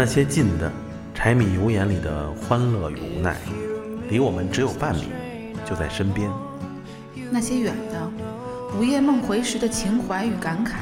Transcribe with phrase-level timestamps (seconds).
[0.00, 0.70] 那些近的，
[1.12, 3.36] 柴米油盐里的欢乐与无奈，
[4.08, 5.08] 离我们只有半米，
[5.68, 6.30] 就在身边；
[7.32, 8.08] 那些远的，
[8.78, 10.74] 午夜梦回时的情怀与感慨，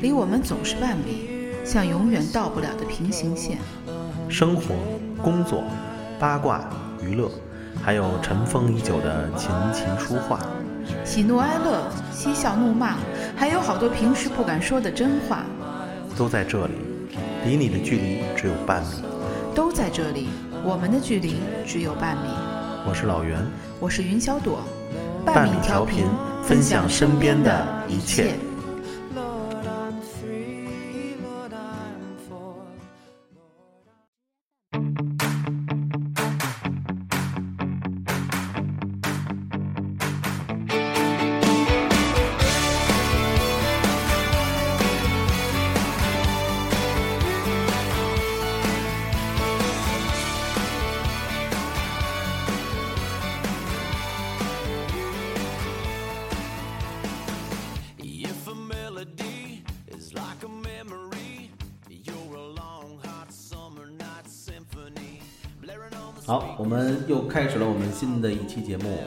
[0.00, 1.28] 离我们总是半米，
[1.64, 3.58] 像永远到不了的平行线。
[4.28, 4.74] 生活、
[5.22, 5.62] 工作、
[6.18, 6.68] 八卦、
[7.00, 7.30] 娱乐，
[7.80, 10.40] 还有尘封已久的琴棋书画，
[11.04, 12.96] 喜怒哀乐、嬉笑怒骂，
[13.36, 15.44] 还有好多平时不敢说的真话，
[16.18, 16.72] 都在这里。
[17.46, 19.02] 离你的距离只有半米，
[19.54, 20.28] 都在这里，
[20.62, 21.36] 我们的距离
[21.66, 22.28] 只有半米。
[22.86, 23.38] 我是老袁，
[23.80, 24.60] 我是云小朵，
[25.24, 26.04] 半米调频，
[26.44, 28.34] 分享身边的一切。
[66.26, 68.98] 好，我们又开始了我们新的一期节目，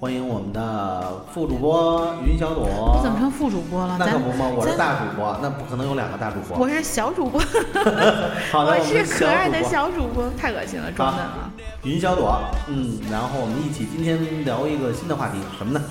[0.00, 2.94] 欢迎我们的副主播云小朵。
[2.96, 3.98] 你怎么成副主播了？
[4.00, 6.56] 那可不嘛，我是大主播，那不可能有两个大主播。
[6.56, 7.38] 我是小主播。
[8.50, 11.52] 好的，我是可爱的小主播，太恶心了，装嫩了。
[11.82, 15.84] 云小朵，嗯，然后我们一起今天聊一个新的话题，什么呢？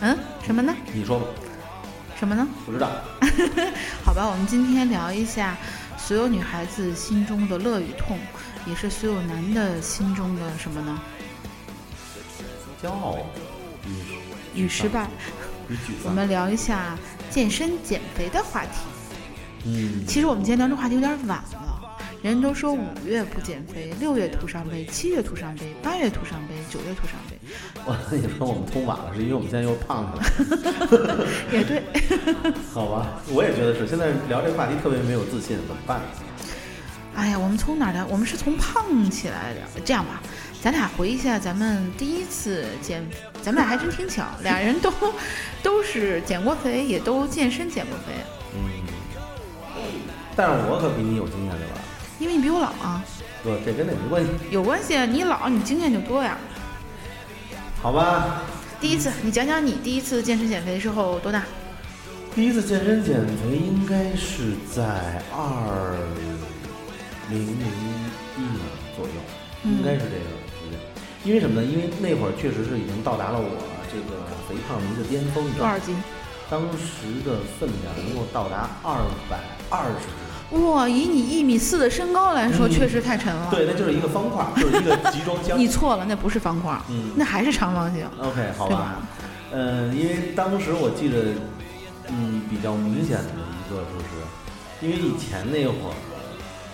[0.00, 0.74] 嗯，什么呢？
[0.92, 1.26] 你说吧。
[2.18, 2.44] 什么呢？
[2.66, 2.88] 不知道。
[4.04, 5.56] 好吧，我们今天聊一下
[5.96, 8.18] 所有女孩子心中的乐与痛。
[8.66, 11.00] 也是所有男的心中的什么呢？
[12.82, 13.18] 骄傲
[14.54, 15.08] 与失败。
[16.04, 16.98] 我们聊一下
[17.30, 18.70] 健身减肥的话题。
[19.64, 21.76] 嗯，其实我们今天聊这话题有点晚了。
[22.22, 27.38] 人都说五月不减肥，六月徒伤悲，七月徒伤悲，八月徒伤悲，九月徒伤悲。
[27.86, 30.22] 我跟你说，我们通晚了，是因为我们现在又胖了。
[31.50, 31.82] 也对。
[32.74, 33.86] 好吧，我也觉得是。
[33.86, 36.02] 现在聊这个话题特别没有自信，怎么办？
[37.14, 38.06] 哎呀，我们从哪聊？
[38.06, 39.60] 我们是从胖起来的。
[39.84, 40.22] 这样吧，
[40.62, 43.04] 咱俩回忆一下咱们第一次减，
[43.42, 44.92] 咱们俩还真挺巧，俩人都
[45.62, 48.14] 都是减过肥，也都健身减过肥。
[48.54, 48.60] 嗯。
[50.36, 51.80] 但是我可比你有经验对吧？
[52.18, 53.04] 因为你比我老啊。
[53.42, 54.30] 不，这跟那没关系。
[54.50, 56.38] 有关系啊，你老，你经验就多呀。
[57.82, 58.42] 好吧。
[58.80, 61.42] 第一次，你讲讲你第一次健身减肥的时候多大？
[62.34, 65.96] 第一次健身减肥应该是在二。
[67.30, 67.66] 零零
[68.36, 68.60] 一年
[68.96, 69.14] 左右，
[69.64, 70.78] 应该是这个时间，
[71.24, 71.66] 因为什么呢？
[71.66, 73.56] 因为那会儿确实是已经到达了我
[73.90, 75.44] 这个肥胖的一个巅峰。
[75.56, 75.96] 多少斤？
[76.50, 78.98] 当时的分量能够到达二
[79.30, 79.38] 百
[79.70, 80.66] 二十斤。
[80.66, 83.46] 哇，以你一米四的身高来说，确实太沉了。
[83.52, 85.54] 对，那就是一个方块，就是一个集装箱。
[85.56, 88.04] 你错了，那不是方块，嗯，那还是长方形。
[88.18, 88.96] OK，好吧。
[89.52, 91.34] 嗯，因为当时我记得，
[92.08, 94.18] 嗯，比较明显的一个就是，
[94.80, 95.94] 因为以前那会儿。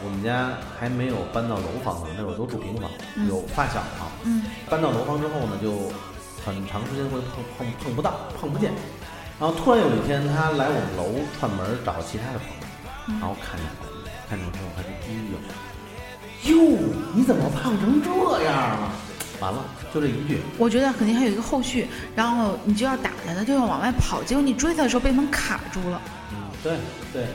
[0.06, 2.88] 我们家还没有搬到楼房呢，那会儿都住平房，
[3.28, 4.06] 有发小嘛。
[4.22, 4.44] 嗯。
[4.70, 5.90] 搬到楼房之后呢，就
[6.46, 8.70] 很长时间会碰碰碰不到，碰不见。
[9.40, 13.84] 然后突然有一天，他来我们楼串门找其他的朋友，然后看见我，
[14.30, 15.34] 看见我之后他就第一句
[16.54, 16.78] ：“哟，
[17.12, 18.92] 你怎么胖成这样了？”
[19.42, 20.38] 完了，就这一句。
[20.56, 26.00] 我觉得肯定还有一个后续，然后你就要打他，他就要往外跑，结果你追他的时候被门卡住了。
[26.32, 26.78] 嗯，对
[27.12, 27.26] 对。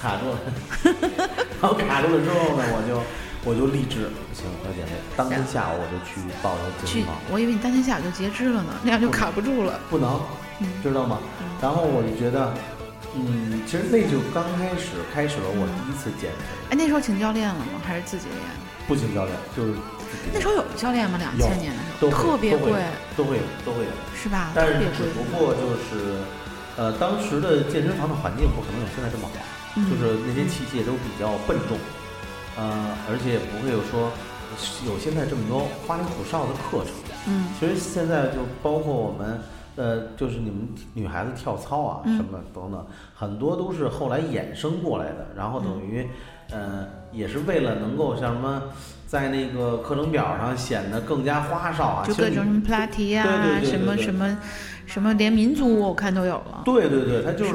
[0.00, 0.38] 卡住了，
[1.60, 3.02] 然后卡住了之后呢，我就
[3.50, 4.92] 我就励志，行，要减肥。
[5.16, 7.16] 当天下午我就去报了健身房。
[7.30, 9.80] 我以为你当天下午就截肢了呢，那样就卡不住了。
[9.88, 10.20] 不能，
[10.82, 11.18] 知道吗？
[11.60, 12.52] 然后我就觉得，
[13.14, 16.44] 嗯，其实那就刚开始开始了我第一次减肥。
[16.70, 17.80] 哎，那时候请教练了吗？
[17.84, 18.40] 还是自己练？
[18.86, 19.72] 不请教练，就是
[20.32, 21.18] 那时候有教练吗？
[21.18, 22.70] 两千年的时候特别贵，
[23.16, 24.52] 都会有，都会有，是吧？
[24.54, 26.20] 但是只不过就是，
[26.76, 29.34] 呃，当时的健身房的环境不可能有现在这么好。
[29.76, 31.76] 就是那些器械都比较笨重，
[32.56, 34.10] 呃，而且也不会有说
[34.86, 36.94] 有现在这么多花里胡哨的课程。
[37.28, 39.38] 嗯，其实现在就包括我们，
[39.76, 45.26] 呃，就是你们女孩子跳操啊什么等等，很多都是后来衍生过来的。
[45.36, 46.08] 然后等于，
[46.50, 48.62] 呃，也是为了能够像什么，
[49.06, 53.26] 在那个课程表上显得更加花哨啊，就各种什么普拉提呀，
[53.62, 54.38] 什么什么
[54.86, 56.62] 什么连民族我看都有了。
[56.64, 57.54] 对对对，他就是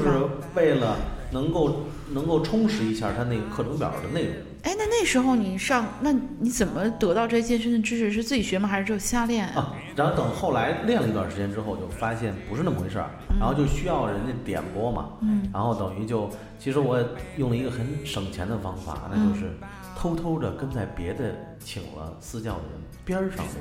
[0.53, 0.97] 为了
[1.31, 1.88] 能够。
[2.13, 4.34] 能够充实一下他那个课程表的内容。
[4.63, 8.12] 哎，那那时候你上，那你怎么得到这些健身的知识？
[8.12, 8.68] 是自己学吗？
[8.68, 9.75] 还是就瞎练啊？
[9.96, 13.10] 然后等后来练了一段时间之后，就发现不是那么回事儿，
[13.40, 15.10] 然后就需要人家点播嘛。
[15.22, 15.50] 嗯。
[15.52, 16.30] 然后等于就，
[16.60, 17.04] 其实我
[17.38, 19.52] 用了一个很省钱的方法，那就是
[19.98, 23.56] 偷偷的跟在别的请了私教的人边儿上练，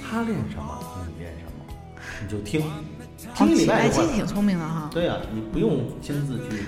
[0.00, 0.78] 他练什么
[1.08, 1.74] 你练什么，
[2.22, 2.62] 你就听，
[3.34, 3.88] 听一礼拜。
[3.88, 4.88] 其实挺聪明的哈。
[4.92, 6.66] 对呀、你不用亲自去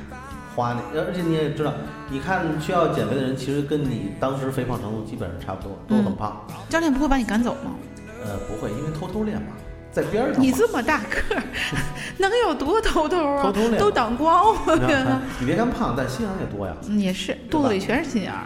[0.55, 1.73] 花那，而且你也知道，
[2.11, 6.45] 你看需要减肥的人，其实跟你当时肥胖程度基本上差不多，都很胖。
[6.69, 7.73] 教练不会把你赶走吗？
[8.25, 9.49] 呃，不会，因为偷偷练嘛，
[9.91, 10.43] 在边儿上。
[10.43, 11.43] 你这么大个儿，
[12.19, 13.43] 能有多偷偷啊？
[13.43, 16.75] 偷偷练都挡光，我觉得你别看胖，但心眼也多呀。
[16.89, 18.45] 嗯，也是，肚子里全是心眼儿。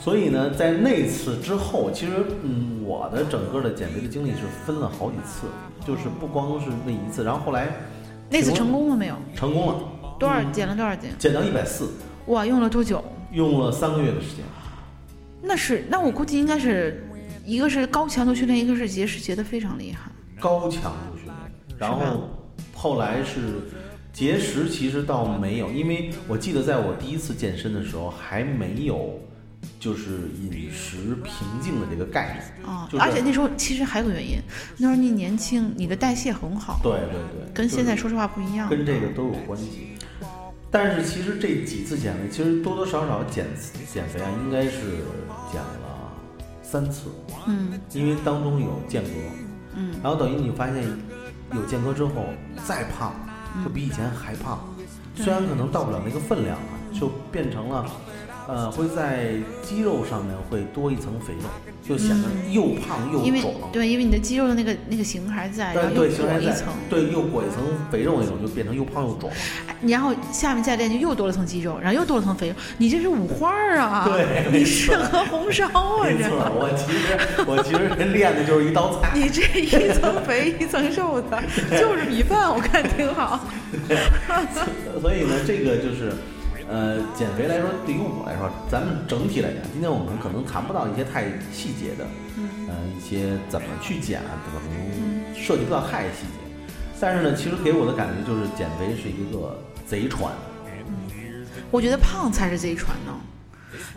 [0.00, 2.12] 所以呢，在那次之后，其实
[2.42, 5.46] 嗯，我的整个的减肥的经历是分了好几次，
[5.86, 7.68] 就是不光是那一次，然后后来
[8.28, 9.14] 那次成功了没有？
[9.36, 9.74] 成功了，
[10.22, 11.10] 多少减了多少斤？
[11.18, 11.90] 减到一百四，
[12.26, 13.04] 哇，用了多久？
[13.32, 14.44] 用了三个月的时间。
[15.42, 17.04] 那是，那我估计应该是
[17.44, 20.08] 一个是高强度训练，一个是节食节的非常厉害。
[20.38, 21.36] 高强度训练，
[21.76, 22.28] 然后
[22.72, 23.40] 后来是
[24.12, 29.18] 节食，其实倒没有，因为我记得在我第一次健身的时候还没有
[29.80, 32.72] 就是饮食平静的这个概念。
[32.72, 34.38] 啊、就是而且那时候其实还有个原因，
[34.76, 38.68] 那时候你年轻，你的代谢很好，对对对，跟现在说实话不一样。
[38.68, 39.88] 跟这个都有关系。
[40.72, 43.46] 但是其实这几次减肥，其实多多少少减
[43.92, 44.70] 减肥啊，应该是
[45.52, 46.10] 减了
[46.62, 47.10] 三次，
[47.46, 47.78] 嗯。
[47.92, 49.10] 因为当中有间隔，
[49.76, 50.82] 嗯，然后等于你发现
[51.54, 52.24] 有间隔之后
[52.66, 53.14] 再胖，
[53.62, 54.58] 就比以前还胖，
[55.14, 57.86] 虽然可能到不了那个分量啊，就变成了，
[58.48, 59.30] 呃，会在
[59.62, 61.48] 肌肉上面会多一层肥肉，
[61.88, 63.54] 就显得又胖又因为肿。
[63.72, 69.30] 对，因为你的肌肉的那个那个型还在，然后对对，又裹一层，对，又裹一层肥肉那种，就变成又胖又肿。
[69.68, 74.08] 哎然后下面再练就又多了层肌肉，然后又多了层肥肉，你这是五花儿啊！
[74.08, 76.06] 对你适合红烧啊！
[76.06, 79.10] 这没错，我其实我其实练的就是一道菜。
[79.12, 83.40] 你这一层肥一层瘦的，就是米饭，我看挺好。
[85.02, 86.12] 所以呢，这个就是，
[86.72, 92.06] 呃，减肥来说，对于我来说，咱们整体来讲，今天我们可能谈不到一些太细节的，
[92.66, 96.40] 呃，一些怎么去减啊，可能涉及不到太细节。
[96.98, 100.32] 但是呢，其实给我的感觉就是，减肥是一个贼船。
[101.70, 103.12] 我觉得胖才是贼船呢，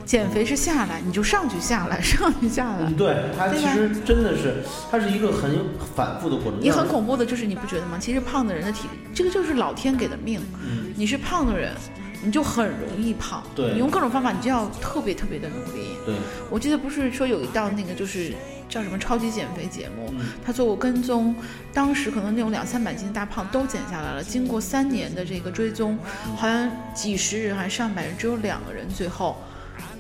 [0.04, 2.96] 减肥是下来你就上去下来，上去下来嗯，。
[2.98, 4.56] 对，它其实真的是，
[4.92, 5.64] 它是一个很
[5.96, 6.60] 反复的过程。
[6.60, 7.98] 你很恐怖的就是你不觉得吗？
[8.02, 10.42] 其实胖的人的体，这个就是老天给的命。
[10.62, 11.72] 嗯，你是胖的人，
[12.26, 13.44] 你就很容易胖。
[13.56, 15.90] 对你用各种方法，你就要特别特别的努力。
[16.06, 16.16] 对，
[16.50, 18.34] 我记得不是说有一道那个就是
[18.68, 21.36] 叫什么超级减肥节目，嗯他做过跟踪，
[21.74, 24.24] 当时可能那种两三百斤的大胖都减下来了。
[24.24, 25.98] 经过三年的这个追踪，
[26.36, 29.38] 好像几十人还是上百人，只有两个人最后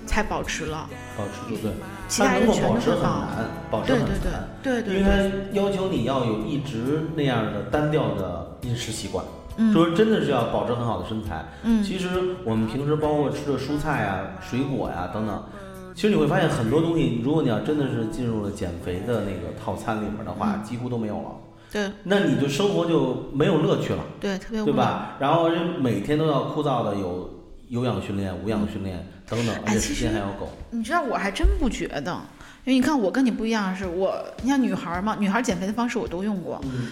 [0.06, 1.72] 才保持了，保持住对，
[2.08, 3.28] 其他它人全都能够保持会胖。
[3.28, 4.32] 很难，保持对对对。
[4.64, 9.24] 对对因为对，它要求你要有一直那样的单调的饮食习惯，
[9.58, 11.46] 嗯说真的是要保持很好的身材。
[11.64, 12.10] 嗯其实
[12.44, 15.44] 我们平时包括吃的蔬菜啊、水果呀、等等，
[15.94, 21.30] 其实你会发现很多东西，如果你要真的是进入了减肥的那个套餐里面的话，几乎都没有了。
[21.72, 24.74] 对那你就生活就没有乐趣了，对特别无聊。
[24.74, 25.16] 对吧？
[25.20, 27.30] 然后人每天都要枯燥的有
[27.68, 30.48] 有氧训练、无氧训练等等，而且时间还要够。
[30.70, 32.12] 你知道我还真不觉得，
[32.64, 36.62] 因为你看我跟你不一样，是我你像女孩儿嘛，女孩儿减肥的方式我都用过。
[36.64, 36.88] 嗯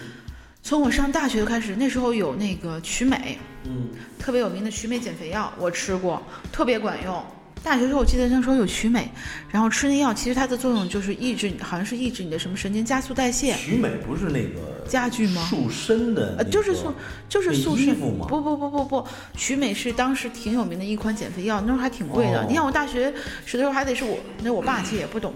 [0.64, 7.22] 从我上大学就开始，那时候有那个曲美，嗯，特别有名的曲美减肥药，我吃过，特别管用。
[7.62, 9.10] 大学时候我记得那时候有曲美，
[9.50, 13.52] 然后吃那药，其实它的作用就是抑制，好像是抑制你的什么神经，加速代谢。
[13.56, 16.94] 曲美不是那个家具吗塑身的、那呃，就是塑，
[17.28, 17.88] 就是塑身。
[17.88, 19.06] 衣服吗不不不不不，
[19.36, 22.40] 曲美是当时挺有名的一款减肥药，那时候还挺贵的。
[22.40, 23.12] 哦你看我大学
[23.44, 25.34] 时的时候还得是我，那我爸其实也不懂，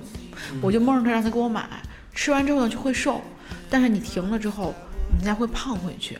[0.52, 1.68] 嗯我就蒙着他让他给我买，
[2.14, 3.20] 吃完之后呢就会瘦，
[3.68, 4.74] 但是你停了之后，
[5.16, 6.18] 你再会胖回去。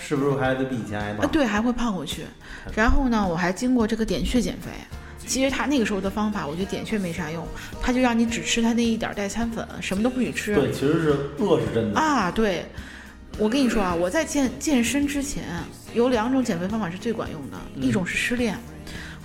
[0.00, 2.22] 是不是还得比以前还啊，对，还会胖回去。
[2.74, 4.70] 然后呢，我还经过这个点穴减肥。
[5.26, 7.46] 其实他那个时候的方法，我觉得点穴没啥用，
[7.82, 10.54] 他就让你只吃他那一点儿代餐粉，什么都不许吃。
[10.54, 12.00] 对，其实是饿是真的。
[12.00, 12.64] 啊，对，
[13.36, 15.44] 我跟你说啊，我在健健身之前
[15.92, 18.56] 有两种减肥方法是最管用的，嗯一种是失恋。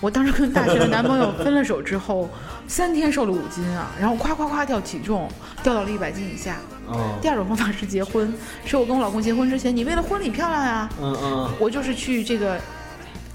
[0.01, 2.29] 我当时跟大学的男朋友分了手之后，
[2.67, 5.29] 三天瘦了五斤啊，然后夸夸夸掉体重，
[5.63, 6.57] 掉到了一百斤以下。
[6.87, 7.19] 嗯。
[7.21, 8.33] 第二种方法是结婚，
[8.65, 12.59] 是我跟我老公结婚之前，你为了婚礼漂亮呀、嗯嗯，我就是去这个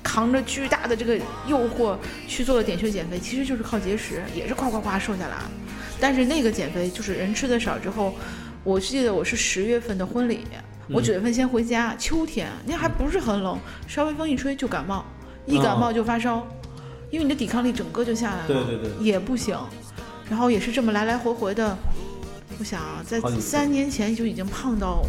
[0.03, 5.37] 扛着巨大的这个诱惑去做了点穴减肥，其实就是靠节食，也是夸夸夸瘦下来。
[6.01, 8.15] 但是那个减肥就是人吃的少之后，
[8.65, 10.47] 我记得我是十月份的婚礼，
[10.91, 12.49] 我九月份先回家，秋天。
[12.65, 15.05] 那还不是很冷，稍微风一吹就感冒，
[15.45, 16.47] 一感冒就发烧，
[17.11, 18.91] 因为你的抵抗力整个就下来了，对对对。
[19.05, 19.59] 也不行。
[20.31, 21.77] 然后也是这么来来回回的，
[22.59, 25.03] 我想啊，在三年前就已经胖到，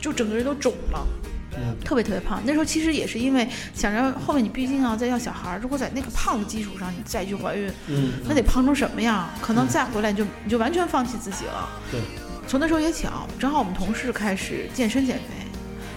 [0.00, 1.06] 就整个人都肿了。
[1.54, 2.40] 嗯特别特别胖。
[2.46, 9.28] 那时候其实也是因为想着后面你毕竟要再要小孩儿，如果在那个胖的基础上你再去怀孕，嗯，那得胖成什么样？
[9.42, 11.68] 可能再回来你就你就完全放弃自己了。
[11.90, 12.00] 对，
[12.48, 15.24] 从那时候也巧，正好我们同事开始健身减肥。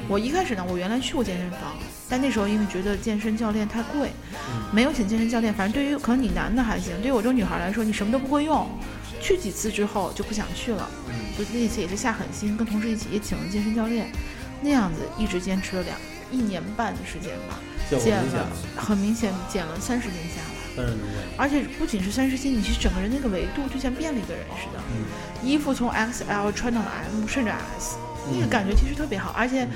[0.10, 1.62] 我一开始呢，我原来去过健身房，
[2.10, 4.10] 但那时候因为觉得健身教练太贵，
[4.50, 5.54] 嗯没有请健身教练。
[5.54, 8.68] 反正对于可能你男的还行，对于我这种女孩来说，你什么都不会用，
[9.26, 10.88] 去几次之后就不想去了。
[11.10, 14.08] 嗯就那次也是下狠心，跟同事一起也请了健身教练，
[14.62, 15.98] 那样子一直坚持了两
[16.32, 20.86] 一年半的时间吧，减了很明显减了三十斤下来。
[21.38, 25.04] 而且不仅是三十斤，你是整个人那个维度就像变了一个人似的，嗯
[25.44, 27.98] 衣服从 XL 穿到了 M 甚至 S，
[28.32, 29.32] 那个嗯感觉其实特别好。
[29.32, 29.68] 而且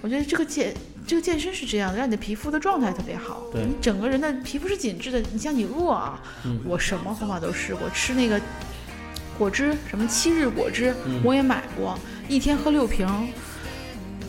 [0.00, 0.74] 我觉得这个健
[1.06, 5.20] 这个健身是这样的，让你的皮肤的状态特别好，对你整个人的皮肤是紧致的。
[5.32, 8.40] 你像你饿啊，嗯我什么方法都试过，吃那个
[9.38, 11.98] 果汁，什么七日果汁，嗯我也买过，
[12.28, 13.06] 一天喝六瓶。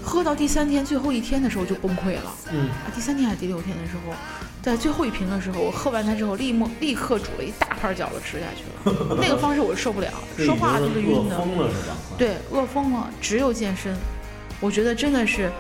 [0.07, 4.13] 喝到第三天最后一天的时候就崩溃了，嗯啊，第三天还是第六天的时候，
[4.62, 9.17] 在最后一瓶的时候，我喝完它之后，立马立刻煮了一大盘饺子吃下去了。
[9.19, 10.07] 那个方式我受不了，
[10.38, 11.35] 说话都是晕的。
[11.39, 11.97] 疯了是吧？
[12.19, 13.95] 对，饿疯了，只有健身，
[14.59, 15.51] 我觉得真的是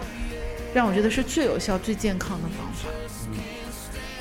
[0.75, 2.87] 让我觉得是最有效、最健康的方法。
[3.31, 3.39] 嗯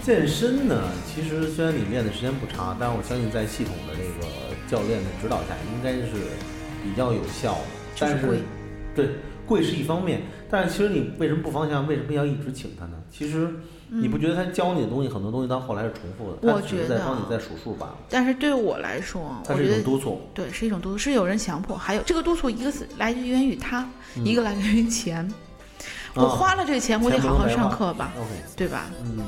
[0.04, 4.26] 健身呢，其实虽然你练的时间不长，但是我相信在系统的那个
[4.68, 6.12] 教练的指导下，应该是
[6.82, 7.60] 比较有效的。
[7.98, 8.40] 但是就是，
[8.94, 9.08] 对
[9.46, 11.86] 贵是一方面，但是其实你为什么不方向？
[11.86, 12.92] 为什么要一直请他呢？
[13.10, 13.48] 其实
[13.88, 16.38] 你不觉得他教你的东西很多东西到后来是重复的？
[16.42, 20.20] 嗯我他只是觉得在帮你在数数罢了，但是对我来说，它是一种督促。
[20.32, 25.30] 对是一种督促，是有人强迫，还有这个督促，一个是来源于他，嗯一个来源于钱。
[26.14, 28.12] 我啊花了这个钱，我得好好上课吧
[28.56, 28.86] 对吧？
[29.04, 29.18] 嗯。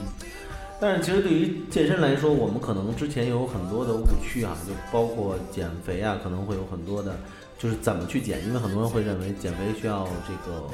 [0.79, 7.19] 但是其实对于健身来说，我们可能之前有很多的误区啊，就包括减肥啊，可能会有很多的，
[7.59, 10.69] 就是怎么去减，因为很多人会认为减肥需要这个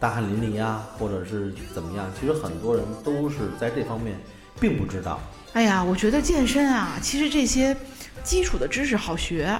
[0.00, 2.10] 大汗淋漓啊，或者是怎么样。
[2.18, 4.18] 其实很多人都是在这方面
[4.58, 5.20] 并不知道。
[5.52, 7.76] 哎呀，我觉得健身啊，其实这些
[8.24, 9.56] 基础的知识好学，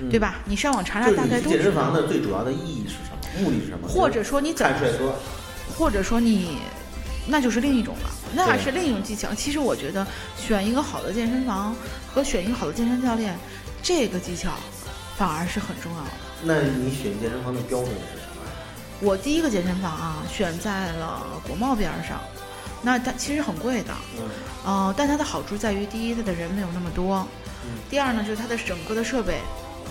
[0.00, 0.36] 嗯对吧？
[0.46, 1.92] 你上网查查，大概都健身房。
[1.92, 3.42] 的最主要的意义是什么？
[3.42, 3.86] 目的是什么？
[3.86, 5.14] 或者说你怎么看帅哥，
[5.76, 6.56] 或者说你，
[7.26, 9.34] 那就是另一种了，那对是另一种技巧。
[9.34, 11.74] 其实我觉得选一个好的健身房
[12.12, 13.36] 和选一个好的健身教练，
[13.82, 14.52] 这个技巧
[15.16, 16.10] 反而是很重要的。
[16.42, 18.42] 那你选健身房的标准是什么？
[19.00, 22.20] 我第一个健身房啊，选在了国贸边儿上，
[22.82, 24.28] 那它其实很贵的，嗯
[24.64, 27.26] 呃，但它的好处在于，第一，它的人没有那么多；
[27.64, 29.38] 嗯第二呢，就是它的整个的设备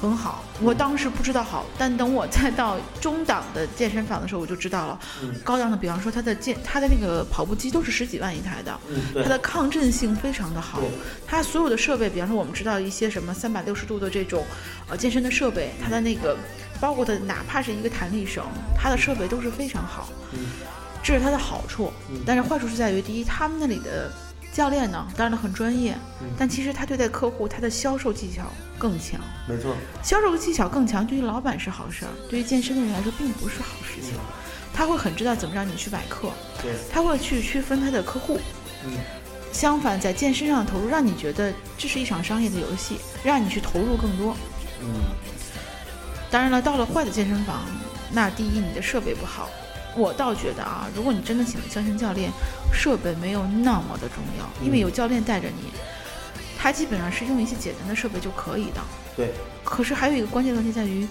[0.01, 0.43] 很好。
[0.59, 4.99] 我当时不知道好，但等我再到中档的健身房的时候，我就知道了。
[5.21, 8.79] 嗯高档的，比方说它的健，它的那个跑步机都是十几万一台的，
[9.23, 10.81] 它，的抗震性非常的好。
[11.27, 14.43] 它所有的设备，比方说我们知道一些什么三百六十度的这种
[14.89, 16.35] 呃健身的设备，它的那个
[16.79, 18.43] 包括的哪怕是一个弹力绳，
[18.75, 20.09] 它的设备都是非常好。
[20.33, 20.39] 嗯
[21.03, 24.11] 这是它的好处嗯，但是坏处是在于，第一，他们那里的
[24.53, 28.43] 教练呢，当然很专业嗯，但其实他对待客户，他的销售技巧
[28.77, 29.19] 更强。
[29.47, 34.13] 没错，销售技巧更强，对于老板是好事儿，对于健身的人来说并不是好事情。
[34.73, 36.31] 他会很知道怎么让你去买课，
[36.61, 38.39] 对，他会去区分他的客户。
[38.85, 38.91] 嗯
[39.53, 44.35] 相反，在健身上的投入，让你觉得这是一场商业的游戏，让你去投入更多。
[44.81, 44.87] 嗯
[46.29, 47.65] 当然了，到了坏的健身房，
[48.09, 49.49] 那第一你的设备不好，
[49.95, 52.31] 我倒觉得啊，如果你真的请了健身教练，
[52.73, 55.71] 设备没有那么的重要，因为有教练带着你，
[56.57, 58.81] 他基本上是用一些简单的设备就可以的。
[59.17, 59.31] 对，
[59.63, 61.05] 可是还有一个关键问题在于，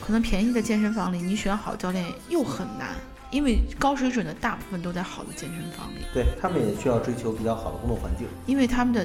[0.00, 2.90] 可能便宜的健身房里，你选好教练又很难，
[3.30, 8.28] 因为高水准的大部分都在好的健身房里，对他们也需要追求比较好的工作环境。
[8.46, 9.04] 因为他们的，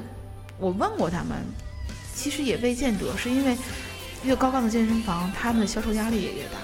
[0.60, 1.38] 我问过他们，
[2.14, 3.58] 其实也未见得，是因为
[4.24, 6.60] 越高档的健身房，他们的销售压力也越大，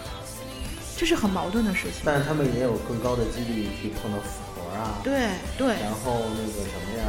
[1.01, 2.03] 这是很矛盾的事情。
[2.05, 7.05] 但是他们也有更高的几率去碰到复活啊，对对，然后那个什么呀，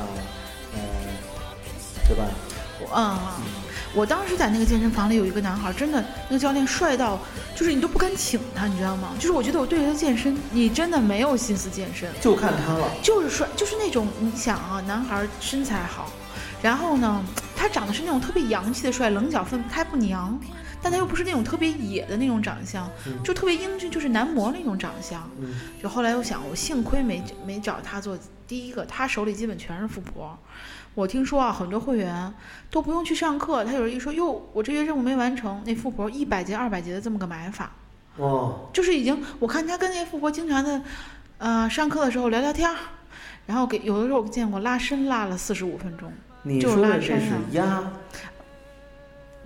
[0.73, 0.81] 呃，
[2.09, 2.25] 对吧？
[2.81, 3.19] 我嗯，
[3.93, 7.19] 我当时在那个健身房里有一个男孩，真的那个教练帅到，
[7.55, 9.11] 就是你都不敢请他，你知道吗？
[9.19, 12.91] 就是我觉得我对他健身，你真的没有心思健身，就看他了。
[13.03, 16.11] 就是帅，就是那种你想啊，男孩身材好，
[16.63, 17.23] 然后呢，
[17.55, 20.41] 他长得是那种特别洋气的帅，棱角分开不娘，
[20.83, 25.31] 但他又不是那种特别野的那种长相，嗯就特别英俊，就是男模那种长相。
[25.41, 30.37] 嗯就后来我想，我幸亏没没找他做第一个，他手里基本全是富婆。
[30.95, 32.35] 我听说啊，很多会员
[32.71, 37.73] 都不用去上课，他有人一说哟，我这月任务没完成，那富婆一百节、二百节的这么个买法，
[38.19, 40.83] 哦，就是已经我看他跟那富婆经常的，
[41.39, 42.77] 呃，上课的时候聊聊天儿，
[43.47, 46.13] 然后给有的时候我见过拉伸拉了四十五分钟，
[46.43, 47.93] 你就说的这是拉伸啊压，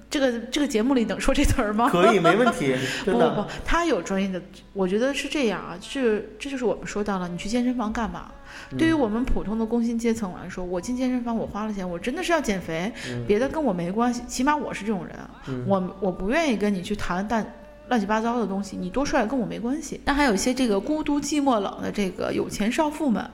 [0.08, 1.88] 这个这个节目里能说这词儿吗？
[1.92, 3.28] 可以，没问题， 真的。
[3.30, 4.40] 不不不，他有专业的，
[4.72, 8.30] 我觉得是这样啊，是这就是我们说到了，你去健身房干嘛？
[8.78, 12.90] 对于我们普通的工薪阶层来说，我进健身房，我花了钱，我真的是要减肥，
[13.26, 14.22] 别的跟我没关系。
[14.26, 17.44] 起码我是这种人，我我不愿意跟你去谈但
[17.88, 20.00] 乱七八糟的东西，你多帅跟我没关系。
[20.04, 23.28] 但还有一些这个孤独寂寞冷的这个有钱少妇们，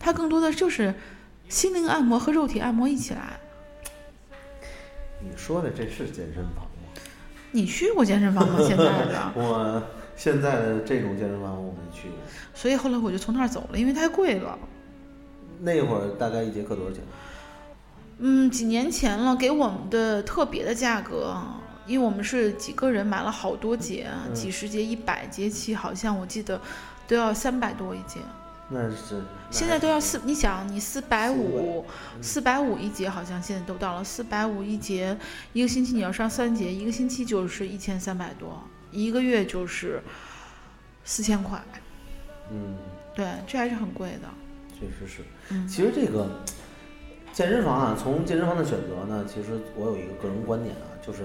[0.00, 0.92] 他更多的就是
[1.48, 3.38] 心灵按摩和肉体按摩一起来。
[5.24, 6.70] 你说的这是健身房吗？
[7.50, 8.58] 你去过健身房吗？
[8.60, 9.82] 现在的 我
[10.16, 12.18] 现在的这种健身房我没去过，
[12.54, 14.58] 所以后来我就从那儿走了，因为太贵了。
[15.60, 17.02] 那会儿大概一节课多少钱？
[18.18, 21.36] 嗯，几年前了，给我们的特别的价格，
[21.86, 26.60] 因为我们是几个人买了好多节，几十节、一百节起，好像我记得
[27.08, 28.20] 都要三百多一节。
[28.70, 31.84] 那是现在都要四，你想你四百五，
[32.22, 35.16] 四百五一节，好像现在都到了四百五一节，
[35.52, 40.02] 一个星期你要上三节，一个星期就是一千三百多，一个月就是
[41.04, 41.62] 四千块。
[42.50, 42.74] 嗯，
[43.14, 44.28] 对，这还是很贵的。
[44.72, 45.22] 确实是。
[45.50, 46.42] 嗯，其实这个
[47.32, 51.18] 健身房啊，从健身房的选择呢，其实我有一个个人观点啊，就是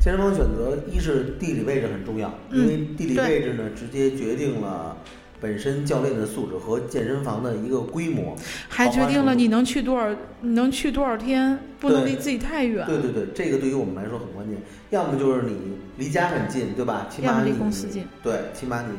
[0.00, 4.96] 健身房选择，一是地理位置很重要，因为地理位置呢，直接决定了。
[5.42, 8.36] 本身教练的素质和健身房的一个规模，
[8.68, 10.08] 还决定了你能去多少，
[10.40, 12.86] 你能去多少天，不能离自己太远。
[12.86, 14.56] 对对对，这个对于我们来说很关键。
[14.90, 15.56] 要么就是你
[15.96, 17.08] 离家很近，对吧？
[17.10, 18.06] 起码离公司近。
[18.22, 18.94] 对，起码你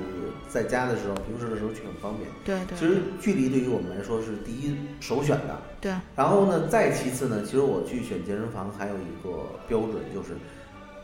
[0.50, 2.29] 在家的时候，平时的时候去很方便。
[2.43, 2.77] 对对。
[2.77, 5.57] 其实距离对于我们来说是第一首选的。
[5.79, 5.93] 对。
[6.13, 10.31] 然后呢，再其次呢，其实我去选健身房还有一个标准，就是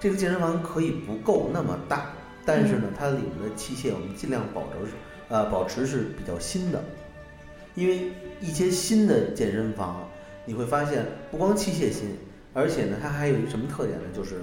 [0.02, 2.08] 这个健身房可以不够那么大，
[2.44, 4.92] 但是呢，它里面的器械我们尽量保证是。
[5.30, 6.84] 呃，保持是比较新的，
[7.76, 10.08] 因为一些新的健身房，
[10.46, 12.10] 你会发现不光器械新，
[12.54, 14.06] 而且呢，它还有一什么特点呢？
[14.16, 14.42] 就是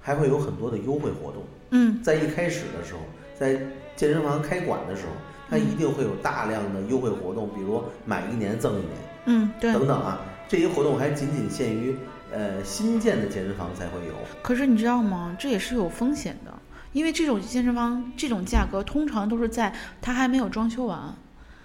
[0.00, 1.42] 还会有很多的优惠活动。
[1.70, 3.00] 嗯，在一开始的时候，
[3.38, 3.58] 在
[3.96, 5.12] 健身房开馆的时候，
[5.48, 8.88] 它一定会有大量的优惠活动，比如买一年赠一年，
[9.26, 11.96] 嗯，对，等等啊，这些活动还仅仅限于
[12.32, 14.14] 呃新建的健身房才会有。
[14.42, 15.34] 可是你知道吗？
[15.38, 16.52] 这也是有风险的。
[16.92, 21.14] 因为这种健身房这种价格，通常都是在它还没有装修完，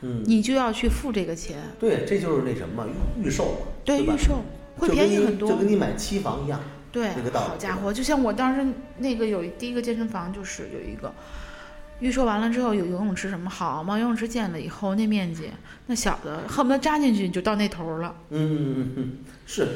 [0.02, 1.58] 嗯，你就要去付这个钱。
[1.80, 4.44] 对，这就是那什么预预售对，预售
[4.78, 6.60] 会便宜很多，就跟你买期房一样。
[6.92, 7.48] 对，那个道理。
[7.50, 8.66] 好家伙，就像我当时
[9.00, 11.14] 那个有第一个健身房，就是有一个。
[12.00, 13.98] 预售完了之后有游泳池什么好嘛？
[13.98, 15.50] 游泳池建了以后那面积
[15.88, 18.16] 那小的恨不得扎进去就到那头了。
[18.30, 19.12] 嗯嗯嗯，
[19.46, 19.68] 是。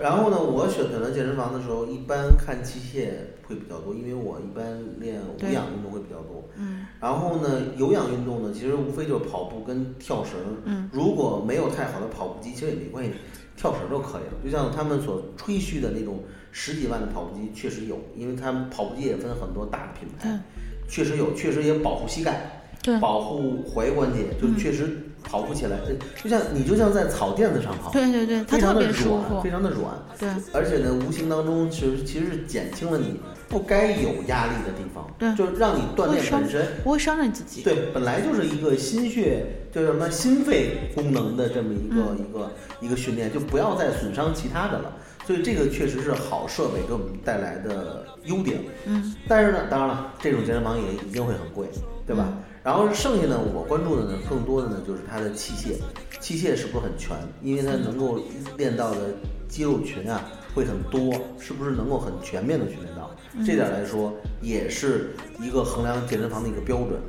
[0.00, 3.10] 然后呢，我选择了健身房的时候，一般看器械
[3.46, 4.64] 会比较多，因为我一般
[4.98, 6.48] 练无氧运动会比较多。
[6.56, 6.86] 嗯。
[7.00, 10.32] 然后呢，有氧运动呢，其实无非就是跑步跟跳绳。
[10.64, 10.88] 嗯。
[10.92, 13.12] 如果没有太好的跑步机，其实也没关系，
[13.56, 14.32] 跳绳就可以了。
[14.42, 20.40] 就像他们所吹嘘的那种十几万的跑步机，确实有，因为他们跑步机也分很多大的品牌。
[20.88, 24.88] 确实有，确实也保护膝盖，对，保护踝关节，就确实
[25.22, 25.78] 跑步起来，
[26.22, 33.18] 就像你就像在草垫子上跑，对对对，非常的软，非常的软，对，而且呢，无形当中其实其实是减轻了你
[33.48, 36.66] 不该有压力的地方，对，就是让你锻炼本身。
[36.82, 44.96] 不会伤着你自己，对，本来就是一个心血叫什么心肺功能的这么一个一个一个训练，就不要再损伤其他的了。
[45.26, 51.68] 所以这个确实是好设备给我们带来的优点，嗯，但是呢，当然了，这种健身房也一定会很贵，
[52.06, 52.28] 对吧？
[52.64, 55.74] 然后剩下呢，我关注的呢，更多的呢就是它的器械，
[56.20, 57.16] 器械是不是很全？
[57.42, 58.20] 因为它能够
[58.56, 59.14] 练到的
[59.48, 60.20] 肌肉群啊
[60.54, 63.10] 会很多，是不是能够很全面的训练到？
[63.46, 67.00] 这点来说，也是一个衡量健身房的一个标准。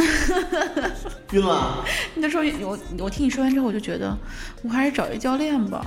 [1.32, 1.84] 晕了？
[2.14, 4.16] 那时候我我听你说完之后，我就觉得
[4.62, 5.86] 我还是找一教练吧。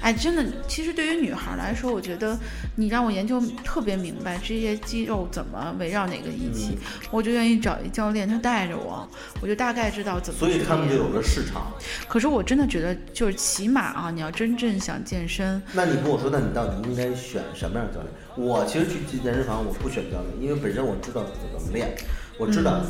[0.00, 2.38] 哎，真的，其实对于女孩来说，我觉得
[2.74, 6.76] 你让我研究特别明白这些肌肉怎么围绕哪个仪器，
[7.10, 9.08] 我就愿意找一教练，他带着我，
[9.40, 10.38] 我就大概知道怎么。
[10.38, 11.72] 所以他们就有了市场。
[12.08, 18.12] 可是我真的觉得，就是起码啊，你要真正想健身，那你跟我说，那你到底应该选什么样的教练？
[18.36, 21.22] 我其实去健身房，我不选教练，因为本身我知道
[21.52, 21.94] 怎么练，
[22.38, 22.80] 我知道。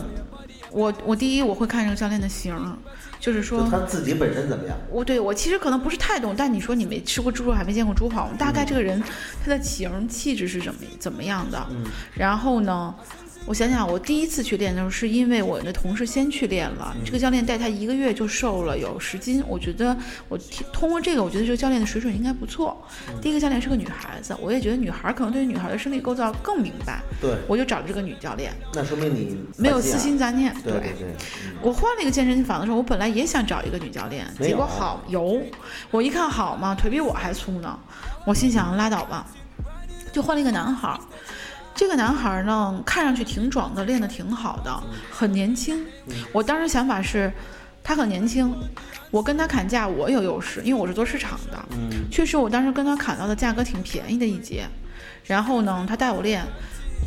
[0.72, 2.54] 我我第一我会看这个教练的型。
[3.18, 4.76] 就是说他自己本身怎么样？
[4.90, 9.02] 我对我其实可能不是太懂，但你说你没吃过猪肉，还没见过猪跑，大概这个人
[9.44, 11.66] 他的形气质是怎么怎么样的？
[11.70, 12.94] 嗯，然后呢？
[13.46, 19.42] 我想想，我第一次去练的时候，是因为我的同事先去练了，这个教练带他一个月就瘦了有十斤。
[19.46, 19.96] 我觉得
[20.28, 20.36] 我
[20.72, 22.76] 通过这个，我觉得这个教练的水准应该不错。
[23.22, 27.00] 第一个教练是个女孩子，我也觉得女孩可能对女孩的生理构造更明白。
[27.20, 28.52] 对，我就找了这个女教练。
[28.74, 30.52] 那说明你没有私心杂念。
[30.64, 31.14] 对对对。
[31.62, 35.40] 我换了一个健身房的时候，我本来也想找一个女教练，结果好油。
[35.92, 37.78] 我一看好嘛，腿比我还粗呢，
[38.26, 39.24] 我心想拉倒吧。
[40.12, 40.98] 就换了一个男孩儿。
[41.76, 45.84] 这个男孩儿呢，看上去挺壮的，练得挺好的，很年轻。
[46.32, 47.30] 我当时想法是，
[47.84, 48.52] 他很年轻，
[49.10, 51.62] 我跟他砍价我有优势，因为我是做市场的。
[51.72, 54.66] 嗯确实，我当时跟他砍到的价格挺便宜的一节。
[55.24, 56.42] 然后呢，他带我练，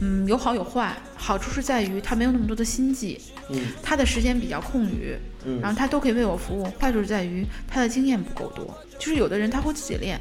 [0.01, 0.95] 嗯，有好有坏。
[1.17, 6.63] 好处是在于他没有那么多的心计，嗯他的时间比较空余，嗯然后他都可以为我服务。
[6.79, 10.19] 坏处是在于他的经验不够多，就是有的人他会自己练，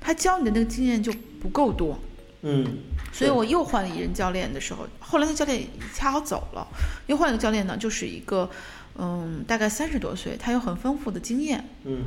[0.00, 1.98] 他教你的那个经验就不够多。
[2.42, 2.66] 嗯，
[3.12, 6.66] 所以我又换了一任教练的时候，后来那教练恰好走了，
[7.06, 8.48] 又换了一个教练呢，就是一个，
[8.96, 11.64] 嗯，大概三十多岁，他有很丰富的经验。
[11.84, 12.04] 嗯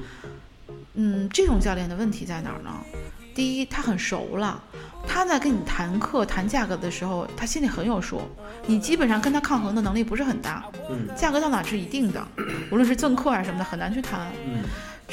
[0.95, 2.71] 嗯，这种教练的问题在哪儿呢？
[3.35, 4.63] 第一，他很熟了，
[5.07, 8.21] 他在跟你谈课、谈价格的时候，他心里很有数。
[8.67, 12.25] 你基本上跟他抗衡的能力不是很大，嗯价格到哪是一定的，
[12.71, 14.31] 无论是赠课啊什么的，很难去谈。
[14.45, 14.63] 嗯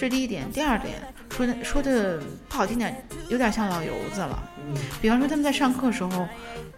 [0.01, 0.51] 这是第一点。
[0.51, 0.95] 第二点，
[1.29, 4.43] 说的说的不好听点，有点像老油子了。
[4.67, 6.27] 嗯比方说他们在上课的时候，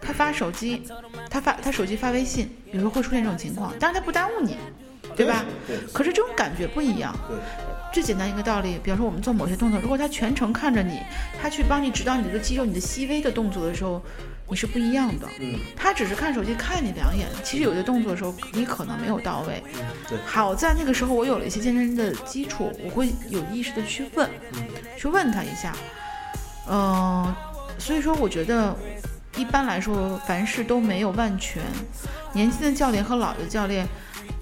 [0.01, 0.83] 他发手机，
[1.29, 4.57] 他发他手机发微信，有时候会出现这种情况，但是他不耽误你，
[5.15, 5.45] 对吧？
[5.65, 7.15] 对可是这种感觉不一样。
[7.93, 10.99] 对，最简单一个道理，比方说我们做某些动作，如果他全程看着你，
[11.39, 14.01] 他去帮你指导你的肌肉、你的细微的动作的时候，
[14.49, 15.27] 你是不一样的。
[15.39, 19.63] 嗯他只是看手机看你两眼，其实有些动作的时候你可能没有到位。
[19.75, 24.63] 嗯对，好在那个时候我有了一些健身的基础，我会有意识的去问，嗯
[24.97, 25.75] 去问他一下。
[26.69, 27.33] 嗯、
[27.77, 28.75] 所以说我觉得
[29.35, 31.61] 一般来说凡事都没有万全，
[32.31, 33.85] 年轻的教练和老的教练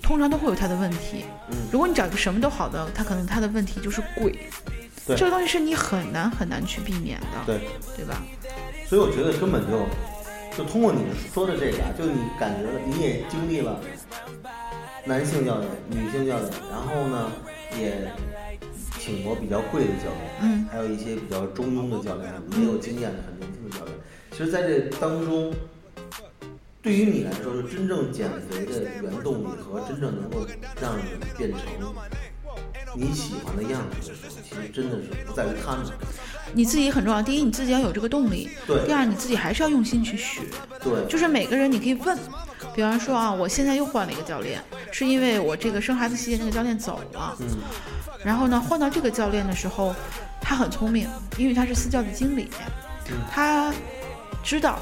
[0.01, 1.25] 通常都会有他的问题。
[1.49, 4.37] 嗯如果你找一个什么都好的，他可能他的问题就是贵。
[5.05, 7.61] 对这个东西是你很难很难去避免的，对。
[7.95, 8.21] 对吧？
[8.87, 9.85] 所以我觉得根本就
[10.57, 11.01] 就通过你
[11.33, 13.79] 说的这个啊，就你感觉了，你也经历了
[15.05, 17.31] 男性教练、女性教练，然后呢
[17.79, 18.11] 也
[18.99, 23.97] 请过比较贵的教练，嗯还有一些比较中庸的教练，没有经验的很年轻的教练。
[24.31, 25.53] 其实在这当中，
[26.81, 30.47] 对于你来说，就真正减肥的原动力和真正能够
[30.81, 31.03] 让你
[31.37, 31.59] 变成
[32.95, 35.85] 你喜欢的样子的时候，其实真的是不在于他们。
[36.53, 37.21] 你自己很重要。
[37.21, 40.41] 第一，你自己要有这个动力；对第二，你自己还是要用心去学。
[40.83, 42.17] 对，就是每个人你可以问，
[42.73, 44.59] 比方说啊，我现在又换了一个教练，
[44.91, 47.47] 是因为我这个生孩子期间那个教练走了，嗯
[48.23, 49.95] 然后呢换到这个教练的时候，
[50.41, 52.49] 他很聪明，因为他是私教的经理，
[53.09, 53.73] 嗯他
[54.43, 54.79] 知道，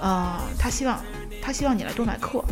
[0.00, 1.02] 呃，他希望
[1.40, 2.44] 他希望你来多买课。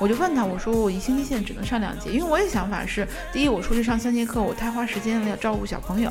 [0.00, 6.10] 我就问他，我说我一星期现在只能上两节，因为我的想法是，第一，我出去上三节课，我太花时间了，要照顾小朋友；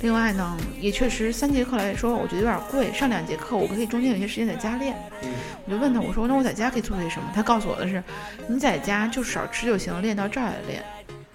[0.00, 4.96] 另外呢，也确实三节课来说，我觉得有点贵，上两节课我可以中间有些时间在家练。
[5.22, 5.30] 嗯
[5.66, 7.30] 我就问他，我说那我在家可以做些什么？
[7.34, 8.02] 他告诉我的是，
[8.46, 10.82] 你在家就少吃就行，练到这儿来练，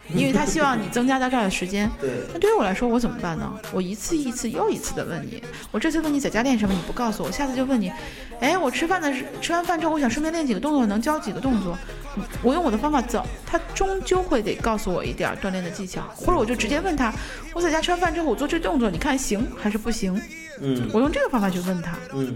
[0.14, 1.90] 因为他希望你增加到这儿的时间。
[2.00, 3.52] 对，那对于我来说，我怎么办呢？
[3.72, 7.92] 我一次一次又一次的问你，我这次问你在家练什么，你不告诉我，下次就问你，
[8.40, 11.78] 哎，我吃饭的时吃完饭之后，我想顺便练几个动作，能教几个动作？
[12.16, 17.12] 嗯我用我的方法走，他终究会得告诉我一点儿锻炼的技巧，或者我就直接问他，
[17.54, 20.22] 我在家吃完饭之后，我做这动作，你看行还是不行？
[20.66, 22.36] 嗯我用这个方法去问他，嗯，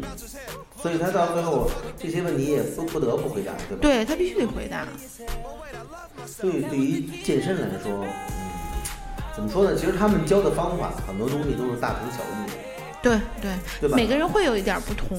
[0.81, 3.79] 所以他到最后这些问题也不不得不回答，对吧？
[3.81, 4.85] 对他必须得回答。
[6.25, 8.09] 所以对于健身来说，嗯，
[9.35, 9.75] 怎么说呢？
[9.75, 12.53] 其实他们教的方法很多东西都是大同小异的，
[13.01, 15.17] 对对，对吧每个人会有一点不同。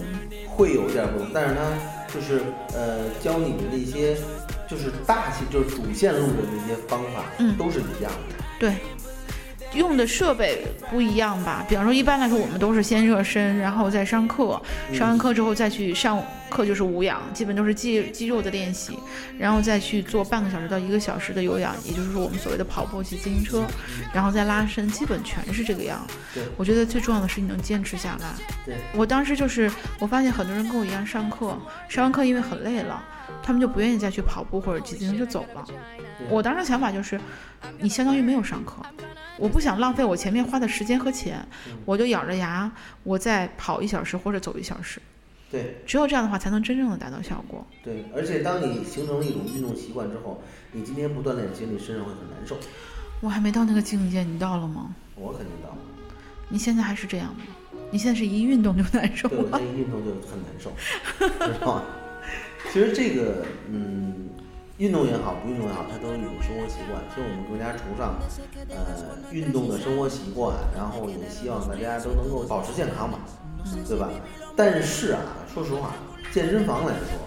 [0.55, 2.43] 会有一点不同，但是他就是
[2.75, 4.17] 呃教你的那些
[4.69, 8.45] 就是大气就是主线路的那些方法，嗯都是一样的。
[8.61, 8.75] 对，
[9.75, 11.65] 用的设备不一样吧？
[11.69, 14.61] 比方说，一般来说，我们都是先热身，然后再上课，
[14.93, 18.99] 上完课之后再去上课就是无氧，基本都是肌肌肉的练习，
[19.39, 23.65] 然后再去做半个小时到一个小时的有氧，也就是说我们所谓的跑步、骑自行车，
[24.13, 26.05] 然后再拉伸，基本全是这个样。
[26.35, 28.29] 对我觉得最重要的是你能坚持下来。
[28.65, 33.03] 对，我当时就是我发现很多人跟我一样上课，上完课因为很累了，
[33.43, 35.65] 他们就不愿意再去跑步或者骑自行车走了。
[36.29, 37.21] 我当时想法就是，
[37.79, 38.83] 你相当于没有上课，
[39.39, 41.47] 我不想浪费我前面花的时间和钱，
[41.85, 42.71] 我就咬着牙，
[43.05, 45.01] 我再跑一小时或者走一小时，
[45.51, 47.65] 对只有这样的话才能真正的达到效果。
[47.85, 52.57] 对，而且当你形成了一种运动习惯之后，你今天不锻炼，其实你身上会很难受。
[53.21, 54.95] 我还没到那个境界，你到了吗？
[55.15, 55.79] 我肯定到了，
[56.49, 57.43] 你现在还是这样吗？
[57.91, 59.65] 你现在是一运动就难受对我吗这？
[59.65, 60.71] 一运动就很难受，
[61.19, 61.83] 知道吗？
[62.71, 64.29] 其实这个，嗯，
[64.77, 67.03] 运动也好，不运动也好，它都是一种生活习惯。
[67.09, 68.15] 其实我们更加崇尚，
[68.69, 73.19] 呃，运动的生活习惯，然后也希望大家都能够保持健康嘛，
[73.87, 74.11] 对吧？
[74.55, 75.21] 但是啊，
[75.53, 75.95] 说实话，
[76.31, 77.19] 健身房来说，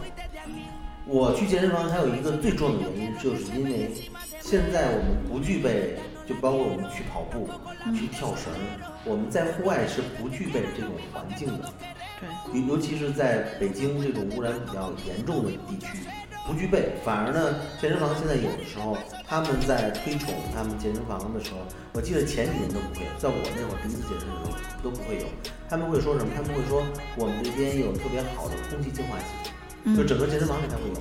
[1.05, 3.89] 我去健身房还有一个最重要的原因，就是因为
[4.39, 7.49] 现在我们不具备，就包括我们去跑步、
[7.97, 8.53] 去跳绳，
[9.05, 11.69] 我们在户外是不具备这种环境的。
[12.21, 16.07] 对，尤尤其是在北京这种污染比较严重的地区，
[16.45, 16.93] 不具备。
[17.03, 18.95] 反而呢，健身房现在有的时候
[19.27, 21.57] 他们在推崇他们健身房的时候，
[21.93, 25.25] 我记得前几年都不会有，在我那会儿第一次健身的时候都不会有。
[25.67, 26.31] 他们会说什么？
[26.35, 26.85] 他们会说
[27.17, 29.25] 我们这边有特别好的空气净化系
[29.83, 30.95] 统，就整个健身房里才会有。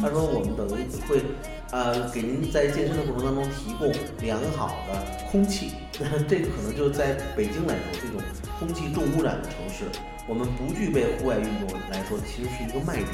[0.00, 1.24] 他说我们等于会，
[1.72, 3.90] 呃，给您在健身的过程当中提供
[4.22, 5.72] 良好的空气。
[6.28, 8.22] 这个可能就在北京来说，这种
[8.58, 9.84] 空气重污染的城市，
[10.30, 13.08] 我们不具备户外运动来说，其实是一个卖点。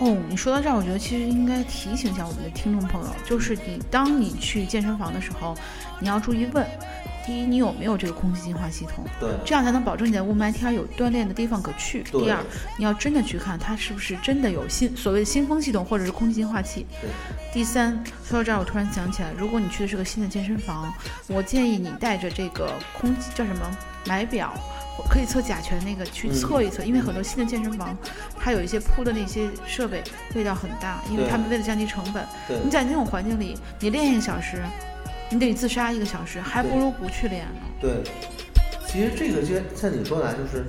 [0.00, 5.56] 哦，你说到这儿，我觉得其实应该提醒一下我们的听众朋友，就是你当你去健身房的时候，
[6.00, 6.66] 你要注意问。
[7.24, 9.04] 第一，你有没有这个空气净化系统？
[9.20, 12.02] 对，这样才能保证你在雾霾天有锻炼的地方可去。
[12.02, 12.42] 第二，
[12.76, 16.84] 你要真的去看它是不是真的有新所谓的新风系统或者是空气净化器。
[17.00, 17.08] 对。
[17.52, 20.92] 第三，说到这儿，我突然想起来，如果你去的是个新的健身房，
[21.28, 23.60] 我建议你带着这个空气叫什么
[24.04, 24.52] 买表，
[25.08, 27.96] 可以测甲醛那个去测一测，因为很多新的健身房，
[28.38, 30.02] 它有一些铺的那些设备
[30.34, 32.24] 味道很大，因为他们为了降低成本。
[32.64, 34.62] 你在那种环境里，你练一个小时。
[35.30, 37.60] 你得自杀一个小时，还不如不去练呢。
[37.80, 37.90] 对，
[38.92, 40.62] 其实这个就像你说的，就是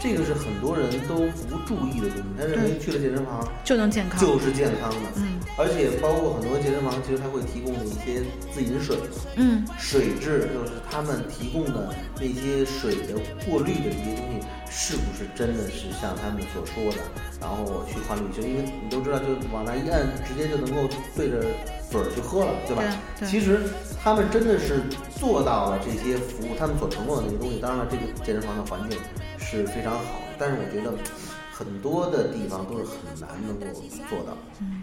[0.00, 1.14] 这个是很多人都
[1.46, 2.24] 不注意的东西。
[2.36, 4.96] 他认为去了健身房就能健康，就是健康的。
[5.14, 8.96] 嗯，而且包括很多健身房，其实他会提供的一些自饮水。
[9.36, 13.14] 嗯，水质就是他们提供的那些水的
[13.46, 16.98] 过滤的这些东西，是不是真的是像他们所说的？
[17.40, 21.46] 然后我去换滤芯，因为你都知道，就往那一按，直接就能够对着。
[21.90, 22.82] 水去喝了，对吧？
[23.26, 23.60] 其实
[24.02, 24.82] 他们真的是
[25.18, 27.58] 做到了这些服务，他们所承诺的那些东西。
[27.60, 28.98] 当然了，这个健身房的环境
[29.38, 30.92] 是非常好的，但是我觉得
[31.52, 34.36] 很多的地方都是很难能够做到。
[34.60, 34.82] 嗯，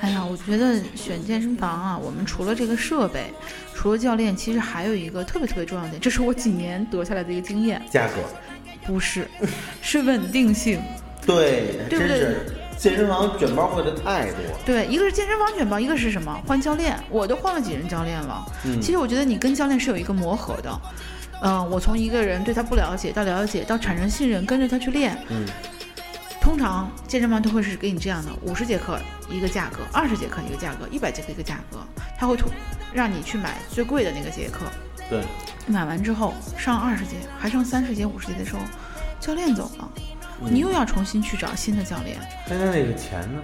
[0.00, 3.32] 哎呀，我觉得选健身房啊，我们除了这个设备，
[3.74, 7.82] 除了教练，其实还有一个特别特别重要的点，这是我几年得下来的一个经验。
[7.90, 8.14] 价格？
[8.86, 9.26] 不是，
[9.80, 10.78] 是稳定性。
[11.26, 12.36] 对，对不对？
[12.76, 16.38] 健身房卷包会的太多，对，一个是健身房卷包，一个是什么？
[16.46, 18.44] 换教练，我都换了几任教练了。
[18.64, 20.80] 嗯，其实我觉得你跟教练是有一个磨合的。
[21.42, 25.16] 嗯，我从一个人对他不了解到了解，到产生信任，跟着他去练。
[25.28, 25.46] 嗯，
[26.40, 28.98] 通常健身房都会是给你这样的：五十节课
[29.30, 31.78] 一个价格，二十节课一个价格，一百节课一个价格。
[32.18, 32.36] 他会
[32.92, 34.66] 让你去买最贵的那个节课。
[35.10, 35.22] 对，
[35.66, 38.60] 买完之后上二十节，还剩三十节、五十节的时候，
[39.20, 39.88] 教练走了。
[40.40, 42.18] 你又要重新去找新的教练，
[42.48, 43.42] 那那个钱呢？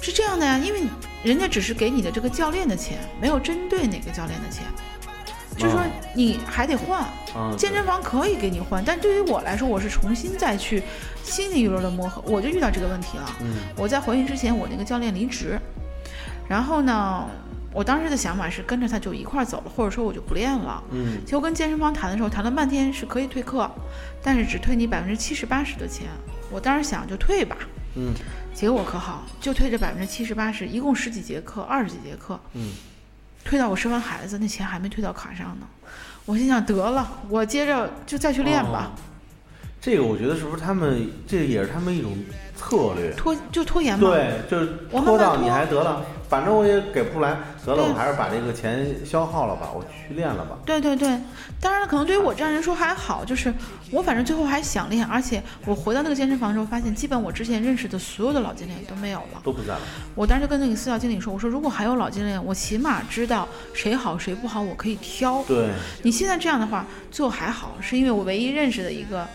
[0.00, 0.82] 是这样的呀，因为
[1.22, 4.64] 人家只是给你的这个教练的钱，没有针对哪个教练的钱，
[5.56, 5.80] 就是说
[6.14, 7.04] 你还得换。
[7.56, 10.82] 健身房可以给你换，但对于我来说，我是重新再去
[11.22, 13.36] 新的一轮的磨合，我就遇到这个问题了。
[13.40, 15.58] 嗯，我在怀孕之前，我那个教练离职，
[16.48, 17.26] 然后呢？
[17.74, 20.82] 我当时的想法是跟着他就一块儿走了，或者说我就不练了。
[20.92, 23.68] 嗯，结果跟健身房谈的时候谈了半天是可以退课，
[24.22, 26.06] 但是只退你百分之七十八十的钱。
[26.50, 27.56] 我当时想就退吧。
[27.96, 28.14] 嗯，
[28.54, 32.38] 结果可好，就退这百分之七十八十，一共十几节课，二十几节课。
[32.52, 32.72] 嗯，
[33.44, 35.66] 退到我生完孩子，那钱还没退到卡上呢。
[36.24, 38.92] 我心想得了，我接着就再去练吧。
[39.80, 42.16] 这个我觉得是不是他们这也是他们一种
[42.56, 43.12] 策略？
[43.14, 44.08] 拖就拖延嘛。
[44.08, 44.64] 对，就
[45.00, 46.04] 拖到你还得了。
[46.28, 50.56] 反正我也给不出来，得了，我还是把这个钱消耗了吧，我去练了吧。
[50.64, 51.08] 对对对，
[51.60, 53.52] 当然了，可能对于我这样人说还好，就是
[53.90, 59.80] 我反正最后还想练，而且我回到那个健身房之后，发现基本我之前认识的所有的老教练都没有了，都不在了。
[60.14, 65.42] 我当时就跟那个私教经理说，我说如果还有老教练，我起码知道谁好谁不好，我可以挑。
[65.44, 65.68] 对，
[66.02, 69.26] 你现在这样的话，最后还好，是因为我唯一认识的一个。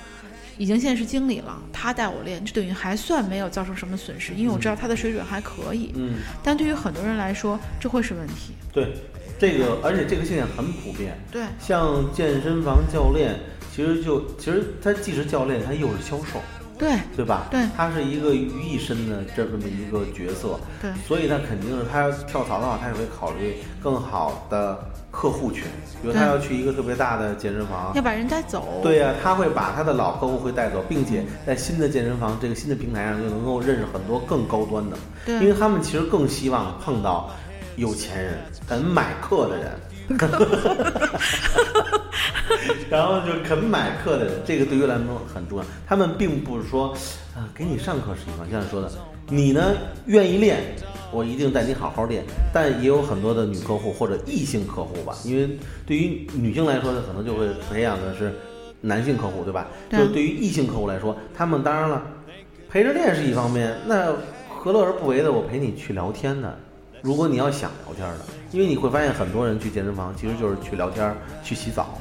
[0.60, 5.92] 已经现在是经理了，他带我练，就等于还算没有造成什么损失，因为我知道他的水准还可以。
[5.96, 8.52] 嗯，但对于很多人来说，这会是问题。
[8.74, 8.94] 对，
[9.40, 11.18] 这个而且这个现象很普遍。
[11.32, 13.40] 对，像健身房教练，
[13.74, 16.42] 其实就其实他既是教练，他又是销售。
[16.80, 17.48] 对，对吧？
[17.52, 20.60] 对，他是一个于一身的这么一个角色。
[20.82, 24.80] 对，所以他肯定是他要跳槽的话，他也会考虑更好的。
[25.12, 25.64] 客户群，
[26.04, 28.80] 比如他要去一个特别大的健身房，要把人带走。
[28.84, 34.96] 对呀，他会把他的老客户会带走，并且在新的健身房这个新的平台上就能够认识很多更高端的。
[35.26, 37.32] 对，因为他们其实更希望碰到
[37.76, 38.38] 有钱人、
[38.68, 39.72] 肯买课的人。
[42.90, 45.66] 然后就肯买课的人，这个对于来说很重要。
[45.86, 46.94] 他们并不是说，
[47.36, 48.92] 啊，给你上课是一方，像说的，
[49.28, 49.74] 你呢
[50.08, 50.76] 愿意练。
[51.12, 58.32] 我一定带你好好练，但也有很多的女客户或者异性客户吧，因为对于女性来说呢，可能就会培养的是
[58.82, 59.66] 男性客户，对吧？
[59.90, 62.00] 就对于异性客户来说，他们当然了，
[62.70, 64.14] 陪着练是一方面，那
[64.50, 65.32] 何乐而不为的？
[65.32, 66.54] 我陪你去聊天呢。
[67.02, 71.98] 如果你要想聊天的，因为你会发现很多人去健身房其实就是去聊天、去洗澡，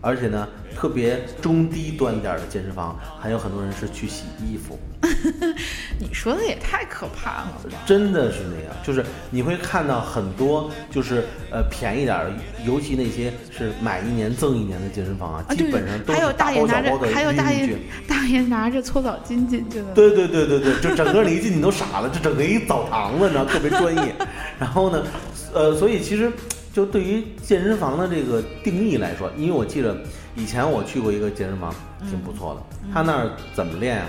[0.00, 4.78] 而且呢，特别中低端点的健身房，还有很多人是去洗衣服。
[5.98, 7.78] 你说的也太可怕了吧！
[7.86, 12.32] 真的是那样，就是你会看到很多，就是呃便宜点儿的，
[12.64, 17.78] 尤其那些是买一年赠一年的健身房啊，啊，基本上都还有是大包小包的还有大爷。
[18.08, 19.92] 大爷拿着搓澡巾进去的。
[19.94, 24.14] 对对对对对，就整个你一进你都傻了，这整个一澡堂子，你知道，特别专业。
[24.58, 25.04] 然后呢，
[25.52, 26.30] 呃，所以其实
[26.72, 29.96] 就对于健身房的这个定义来说，因为我记得
[30.36, 31.74] 以前我去过一个健身房，
[32.08, 32.62] 挺不错的。
[32.92, 34.06] 他那儿怎么练啊？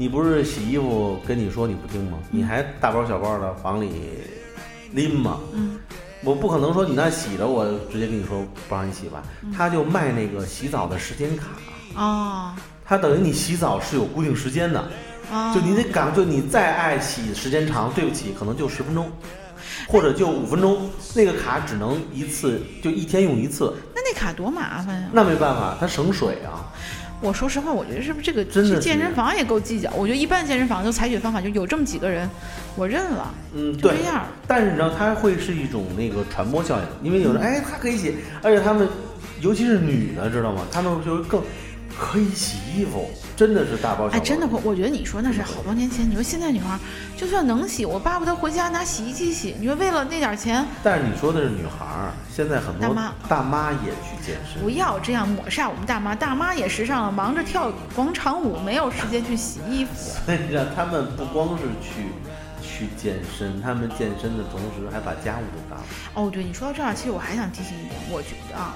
[0.00, 2.18] 你不是洗衣服跟你说你不听吗？
[2.30, 3.90] 你还大包小包的往里
[4.92, 5.40] 拎吗？
[5.52, 5.76] 嗯，
[6.22, 9.20] 我不可能说你那洗着，我直接跟你说不让你洗吧。
[9.52, 11.46] 他就卖那个洗澡的时间卡，
[11.96, 14.88] 哦他等于你洗澡是有固定时间的。
[15.32, 19.10] 哦，就你得赶，就你再爱洗时间长，对不起，可能就十分钟，
[19.88, 25.08] 或者就五分钟，那个卡只能一次，就一天用一次，那那卡多麻烦呀！
[25.12, 26.70] 那没办法，它省水啊。
[27.20, 29.90] 我说实话，我觉得是不是这个去健身房也够计较？
[29.96, 32.28] 我觉得一般健身房就采取的方法就有这么几个人，
[32.76, 34.04] 我认了，嗯，对就这。
[34.04, 34.24] 样。
[34.46, 38.88] 但是你知道，它会是一种那个传播效应，因为有人哎，他可以写，而且他们，
[39.40, 40.62] 尤其是女的，知道吗？
[40.70, 41.42] 他们就会更
[41.98, 44.16] 可以洗衣服，真的是大包小包。
[44.16, 46.08] 哎，真的我，我觉得你说那是好多年前。
[46.08, 46.78] 你说现在女孩儿
[47.16, 49.56] 就算能洗，我巴不得回家拿洗衣机洗。
[49.58, 54.62] 你说为了那点儿钱，但是你说的是女孩儿，现在很多大妈大妈也去健身。
[54.62, 56.14] 不要这样抹煞我们大妈。
[56.14, 59.90] 大妈也时尚了，忙着跳广场舞，没有时间去洗衣服。
[60.24, 62.06] 所以让他们不光是去
[62.62, 65.84] 去健身，他们健身的同时还把家务都干了。
[66.14, 68.74] 哦，对，你说到这儿，其实我还想提醒一点，我觉得啊，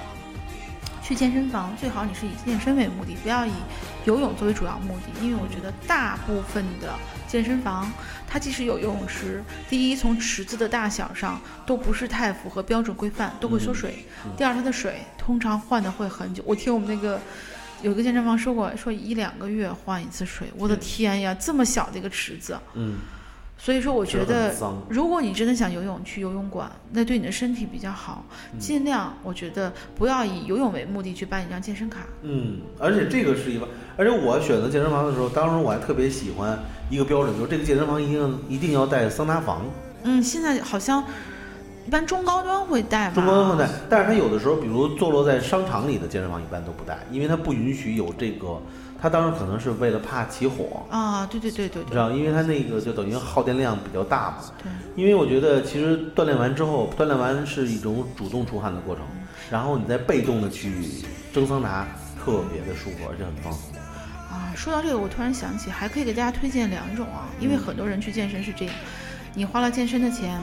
[1.13, 3.51] 去健身房最好你是以健身为目的，不要以
[4.05, 6.91] 游泳作为主要目的，因为我觉得大部分的
[7.27, 7.91] 健身房，
[8.27, 13.91] 它即使有游泳池，第一从池子的大小上都不是太符合标准规范，都会缩水；
[14.35, 16.41] 第二，它的水通常换的会很久。
[16.47, 17.21] 我听我们那个。
[17.83, 22.95] 有一个健身房说过，说一两个月换一次水，我的天呀，这么小的一个池子，嗯，
[23.63, 24.53] 所以说，我觉得，
[24.89, 28.25] 如果你真的想游泳，去游泳馆，那对你的身体比较好。
[28.51, 31.99] 嗯尽量，我觉得不要以游泳为目的去办一张健身卡。
[32.23, 39.61] 嗯，而且这个是一个，而且我选择健身房的时候，当时我还特别喜欢一个标准，就是这个健身房一定一定要带桑拿房，
[40.03, 41.01] 嗯，现在好像
[41.85, 43.15] 一般中高端会带吧？
[43.15, 48.61] 中高端会带，但是它有的时候，比如坐落在商场里的健身房一般都不带，因为它不允许有这个，
[49.01, 54.37] 它当时可能是为了怕起火，啊，对对对对对你知道，因为它那个就等于耗电量比较大嘛。
[54.61, 54.71] 对。
[54.95, 59.03] 因为我觉得其实锻炼完之后，锻炼完是一种主动出汗的过程，
[59.51, 60.71] 然后你再被动的去
[61.33, 61.85] 蒸桑拿，
[62.23, 63.73] 特别的舒服，而且很放松。
[64.31, 68.73] 啊，说到这个，我突然想起，还可以给大家推荐两种啊，因为很多人去健身是这样，
[69.33, 70.39] 你花了健身的钱，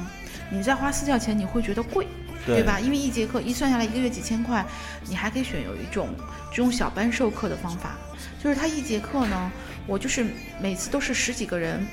[0.51, 2.07] 你再花私教钱，你会觉得贵。
[2.47, 2.81] 对吧？
[2.81, 4.65] 因为一节课一算下来一个月几千块，
[5.07, 6.09] 你还可以选有一种
[6.51, 7.99] 这种小班授课的方法，
[8.43, 9.53] 就是他一节课呢，
[9.87, 10.25] 我就是
[10.59, 11.87] 每次都是十几个人，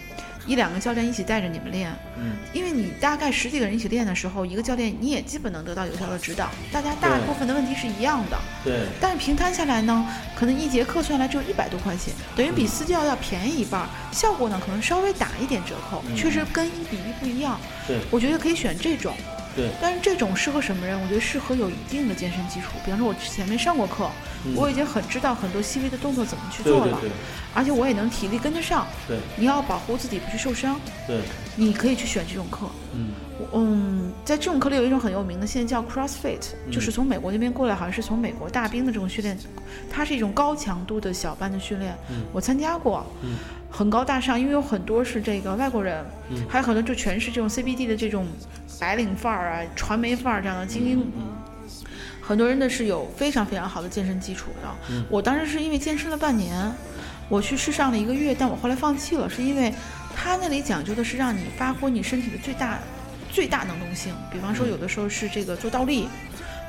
[0.48, 16.16] 一两个教练一起带着你们练，嗯，因为你大概十几个人一起练的时候，一个教练你也基本能得到有效的指导，大家大部分的问题是一样的，对，但是平摊下来呢，可能一节课算下来只有一百多块钱，等于比私教要便宜一半儿，效果呢可能稍微打一点折扣，嗯。
[16.16, 17.60] 确实跟一比一不一样。
[17.86, 19.14] 对，我觉得可以选这种。
[19.58, 20.98] 对，但是这种适合什么人？
[21.02, 22.68] 我觉得适合有一定的健身基础。
[22.86, 24.10] 比方说，我之前没上过课，
[24.46, 27.12] 嗯我已经很知道很多细微的动作怎么去做了，对对对
[27.54, 28.88] 而且我也能体力跟得上。
[29.08, 31.20] 对你要保护自己不去受伤，对，
[31.56, 32.68] 你可以去选这种课。
[32.94, 33.10] 嗯
[33.54, 36.40] 嗯，在这种课里有一种很有名的，现在叫 CrossFit，
[36.72, 39.38] 就是从美国那边过来，好像是从美国大兵的这种训练，
[39.92, 41.96] 它是一种高强度的小班的训练。
[42.10, 43.38] 嗯我参加过，嗯
[43.70, 48.26] 很高大上，因为有很多是这个外国人，嗯还有很多就全是这种 CBD 的这种
[48.80, 51.00] 白领范儿啊、传媒范儿这样的精英。
[51.00, 51.34] 嗯
[52.22, 54.68] 很多人的是有非常非常好的健身基础的。
[54.90, 56.70] 嗯我当时是因为健身了半年，
[57.30, 59.74] 我去试上了一个月，但我后来放弃了，是因为
[60.14, 62.80] 他那里讲究的是让你发挥你身体的最大
[63.32, 64.14] 最大能动性。
[64.30, 66.10] 比方说，嗯有的时候是这个做倒立，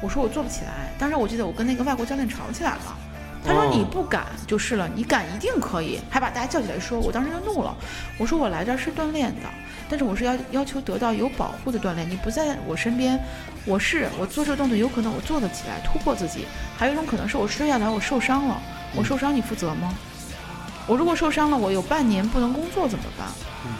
[0.01, 0.93] 我说我做不起来。
[0.97, 2.97] 当时我记得我跟那个外国教练吵起来了。
[3.45, 7.74] 他说哦你不敢就是了，你敢一定可以，还把大家叫起来说，我当时就怒了，
[8.16, 9.49] 我说我来这儿是锻炼的，
[9.89, 13.18] 但是我是要要求得到有保护的锻炼，你不在我身边，
[13.64, 18.61] 我是我做这个动作有可能我做得起来突破自己，还有一种可能是我摔下来我受伤了，
[18.95, 19.95] 我受伤你负责吗？
[20.86, 23.26] 我如果受伤了，我有半年不能工作怎么办？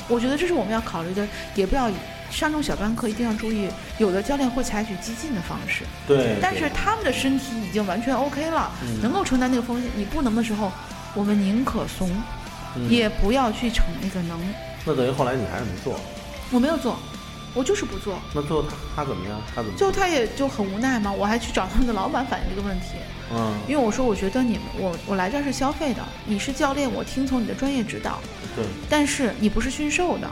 [0.09, 1.89] 我觉得这是我们要考虑的，也不要
[2.31, 9.91] 上这种小班课一定要注意，有的教练会采取激进的方式，对，但是他们的身体已经完全 OK 了，嗯能够承担那个风险。
[9.95, 10.71] 你不能的时候，
[11.15, 12.11] 我们宁可怂，
[12.77, 14.39] 嗯也不要去逞那个能。
[14.85, 15.99] 那等于后来你还是没做，
[16.51, 16.99] 我没有做，
[17.55, 18.19] 我就是不做。
[18.35, 19.41] 那最后他他怎么样？
[19.55, 19.77] 他怎么？
[19.77, 22.95] 最后他也就很无奈嘛，我还去找他们的老板反映这个问题，
[23.33, 28.19] 嗯，因为我说我觉得你们我我来这儿是消费的，你是教练，我听从你的专业指导，
[28.57, 30.31] 对，但是你不是驯兽的，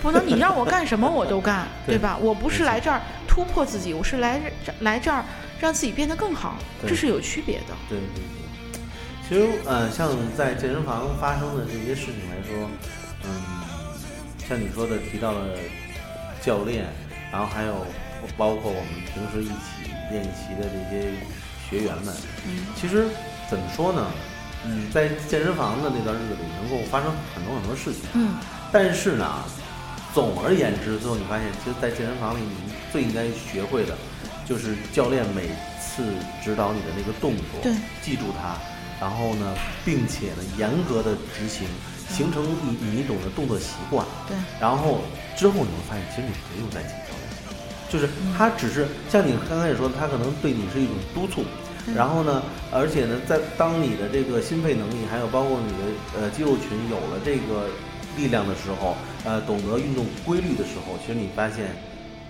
[0.00, 2.16] 不能你让我干什么我都干，对对吧？
[2.20, 5.24] 我不是来这儿突破自己，我是来这来这儿
[5.60, 7.74] 让自己变得更好，这是有区别的。
[7.88, 8.38] 对对对。
[9.28, 12.70] 其实，呃，像在健身房发生的这些事情来说，嗯，
[14.48, 15.46] 像你说的提到了
[16.40, 16.86] 教练，
[17.30, 17.86] 然后还有
[18.36, 21.12] 包括我们平时一起练习的这些
[21.68, 22.14] 学员们，
[22.46, 23.06] 嗯其实
[23.50, 24.10] 怎么说呢？
[24.64, 28.02] 嗯，在健身房的那段日子里，能够发生很多很多事情。
[28.14, 28.34] 嗯，
[28.72, 29.44] 但是呢，
[30.12, 33.96] 总而言之，最后你发现，其实，在健身房里，你最应该学会的，
[34.44, 35.46] 就是教练每
[35.78, 36.02] 次
[36.42, 37.72] 指导你的那个动作，对，
[38.02, 38.58] 记住它，
[38.98, 41.68] 然后呢，并且呢，严格的执行，
[42.08, 44.06] 形成你你一种的动作习惯。
[44.26, 45.00] 对，然后
[45.36, 47.28] 之后你会发现，其实你不用再请教练，
[47.88, 51.44] 就是他只是像你刚开始说的，他可能对你是一种督促。
[51.96, 57.64] 然后呢，而且呢，在当你的这个心肺能力，还有包括你的呃肌肉群有了这个
[58.14, 58.94] 力量的时候，
[59.24, 61.74] 呃，懂得运动规律的时候，其实你发现，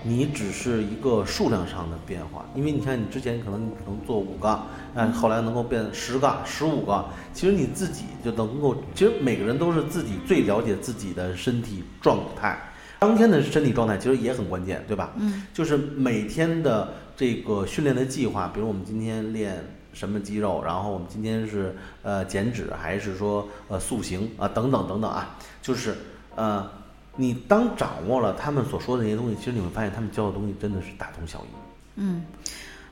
[0.08, 2.44] 你只是一个数量上的变化。
[2.54, 4.60] 因为你看，你之前可能你可能做五个，
[4.94, 7.04] 嗯，后来能够变十个、十五个，
[7.34, 12.58] 其实你自己就能够，其实每个人都是自己最了解自己的身体状态。
[13.00, 15.12] 当天的身体状态其实也很关键，对吧？
[15.18, 25.94] 嗯，就是每天的这个训练的计划，比如我们今天练什么肌肉，然后我们今天是呃减脂还是说呃塑形啊等等等等啊，就是
[26.34, 26.68] 呃
[27.20, 31.48] 你当掌握了他们所说的那些东西，其实你会发现他们教的东西真的是大同小异。
[31.96, 32.24] 嗯，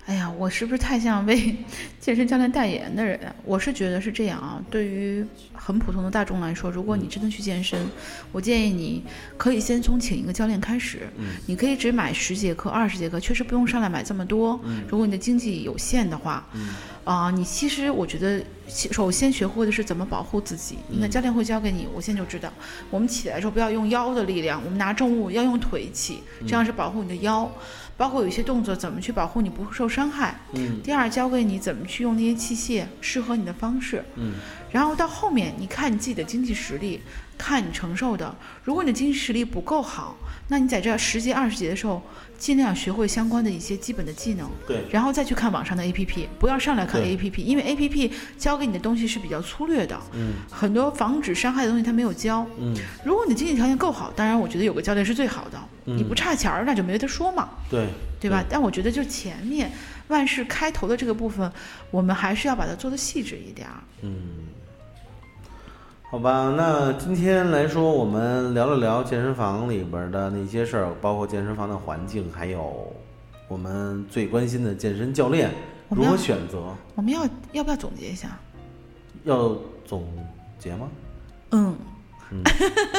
[0.07, 1.57] 哎呀，我是不是太像为
[2.01, 3.35] 健身教练代言的人啊？
[3.45, 4.65] 我是觉得是这样啊。
[4.71, 7.85] 对于很普通的大众来说，如果你真的去健身，
[8.31, 9.03] 我建议你
[9.37, 11.09] 可以先从请一个教练开始。
[11.19, 14.61] 嗯你可以只买十节课、二十节课，确实不用上来买这么多。
[14.89, 16.69] 如果你的经济有限的话，嗯
[17.03, 20.77] 啊、你其实我觉得首先学会的是怎么保护自己。
[20.89, 22.53] 你看教练会教给你，我现在就知道，
[22.91, 27.51] 我们起来的时候不要用腰的力量，我们拿重物要用腿起，这样是保护你的腰。
[27.97, 30.39] 包括有一些动作怎么去保护你不受伤害。
[30.55, 34.05] 嗯第二，教给你怎么去用那些器械，适合你的方式。
[34.17, 34.35] 嗯
[34.71, 37.01] 然后到后面，你看你自己的经济实力，
[37.39, 38.35] 看你承受的。
[38.63, 40.15] 如果你的经济实力不够好，
[40.49, 42.03] 那你在这十节、二十节的时候，
[42.37, 52.47] 尽量学会相关的一些基本的技能，对然后再去看网上的 APP，不要上来看 APP，因为 APP 教给你的东西是比较粗略的，嗯很多防止伤害的东西它没有教。
[52.59, 57.49] 嗯，如果你的经济条件够好，当然我觉得有个教练是最好的，嗯你不差钱儿那就没得说嘛。
[57.71, 57.87] 对
[58.21, 58.45] 对吧？
[58.49, 59.71] 但我觉得就前面
[60.09, 61.51] 万事开头的这个部分，
[61.91, 63.79] 我们还是要把它做的细致一点儿。
[64.03, 64.47] 嗯，
[66.11, 72.93] 好吧，那今天来说，我们聊了聊健身房里边的那些事儿，包括健身房的环境，还有
[73.49, 75.51] 我们最关心的健身教练
[75.89, 76.75] 如何选择。
[76.95, 78.39] 我们要要不要总结一下？
[79.25, 80.05] 要总
[80.59, 80.89] 结吗？
[81.51, 81.77] 嗯
[82.31, 82.43] 嗯，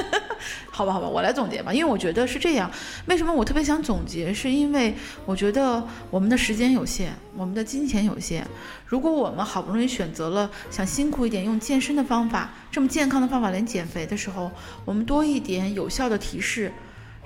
[0.72, 2.72] 好吧，好吧，我来总结吧，因为我觉得是这样。
[3.08, 4.34] 为什么我特别想总结？
[4.34, 8.48] 是因为我觉得我们的时间有限，我们的金钱有限。
[8.86, 14.50] 如果我们好不容易选择了想辛苦一点，用健身的方法，这么健康的方法来减肥的时候，
[14.86, 16.72] 我们多一点有效的提示，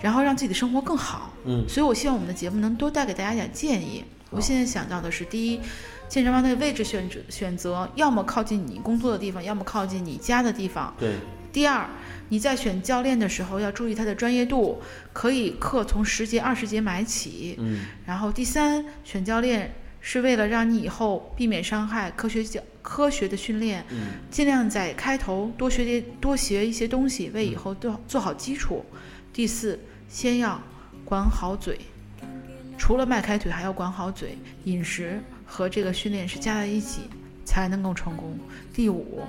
[0.01, 1.31] 然后让自己的生活更好。
[1.45, 4.03] 嗯所以我希望我们的节目能多带给大家一点建议。
[4.31, 5.59] 我现在想到的是，第一，
[6.07, 10.93] 健身房的位置选择选择，要么靠近你工作的地方，要么靠近你家的地方。
[10.97, 11.15] 对，
[11.51, 11.85] 第二，
[12.29, 14.81] 你在选教练的时候要注意他的专业度，
[15.13, 17.55] 可以课从十节、二十节买起。
[17.59, 28.83] 嗯然后第三，选教练是为了让你以后避免伤害，科学教科学的训练，嗯尽量在开头多学点多学一些东西，为以后做做好基础。
[29.33, 30.61] 第四，先要
[31.05, 31.79] 管好嘴，
[32.77, 37.01] 除了迈开腿，还要管好嘴，饮食和这个训练是加在一起
[37.45, 38.37] 才能够成功。
[38.73, 39.21] 第五，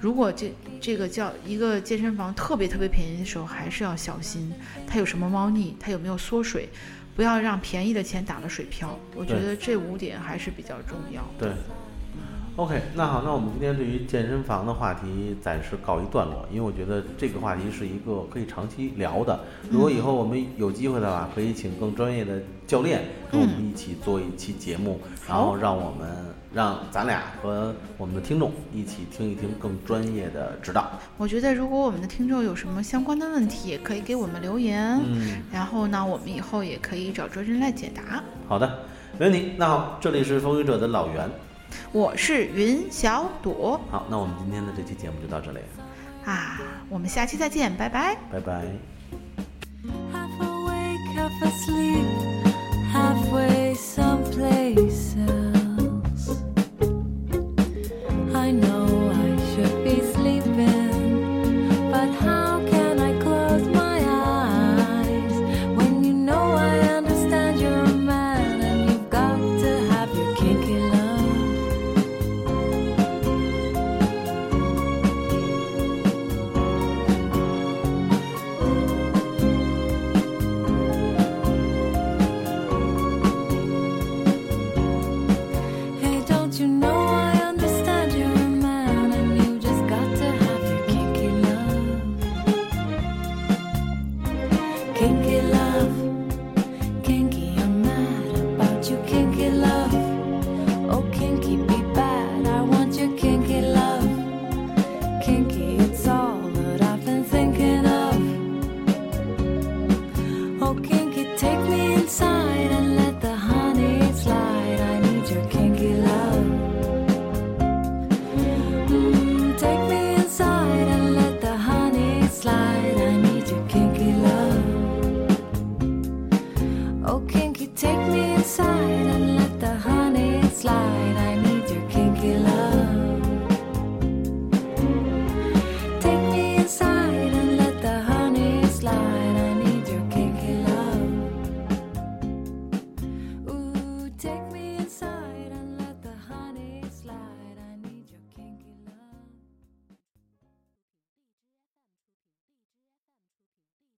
[0.00, 4.52] 如果这这个叫一个健身房特别特别便宜的时候，还是要小心
[4.86, 6.68] 它有什么猫腻，它有没有缩水，
[7.16, 8.98] 不要让便宜的钱打了水漂。
[9.16, 11.22] 我觉得这五点还是比较重要。
[11.38, 11.50] 对。
[12.56, 19.40] OK，那好，那我们今天对于健身房的话题暂时告一段落，因为我觉得这个话题是一个可以长期聊的。
[19.68, 26.08] 如果以后我们有机会的话，可以请更专业的教练跟我们一起做一期节目，然后让我们
[26.54, 30.92] 让咱俩和我们的听众一起听一听更专业的指导。
[31.16, 35.00] 我觉得如果我们的听众有什么相关的问题，也可以给我们留言。
[35.04, 38.22] 嗯，然后呢，我们以后也可以找专人来解答。
[38.46, 38.78] 好的，
[39.18, 39.52] 没问题。
[39.56, 41.28] 那好，这里是风雨者的老袁。
[41.90, 45.58] 我是云小朵好，那我们今天的这期节目就到这里，
[46.24, 48.16] 啊，我们下期再见，拜拜。
[48.30, 48.64] 拜拜。
[50.12, 52.06] Half awake, half asleep,
[52.92, 54.93] halfway someplace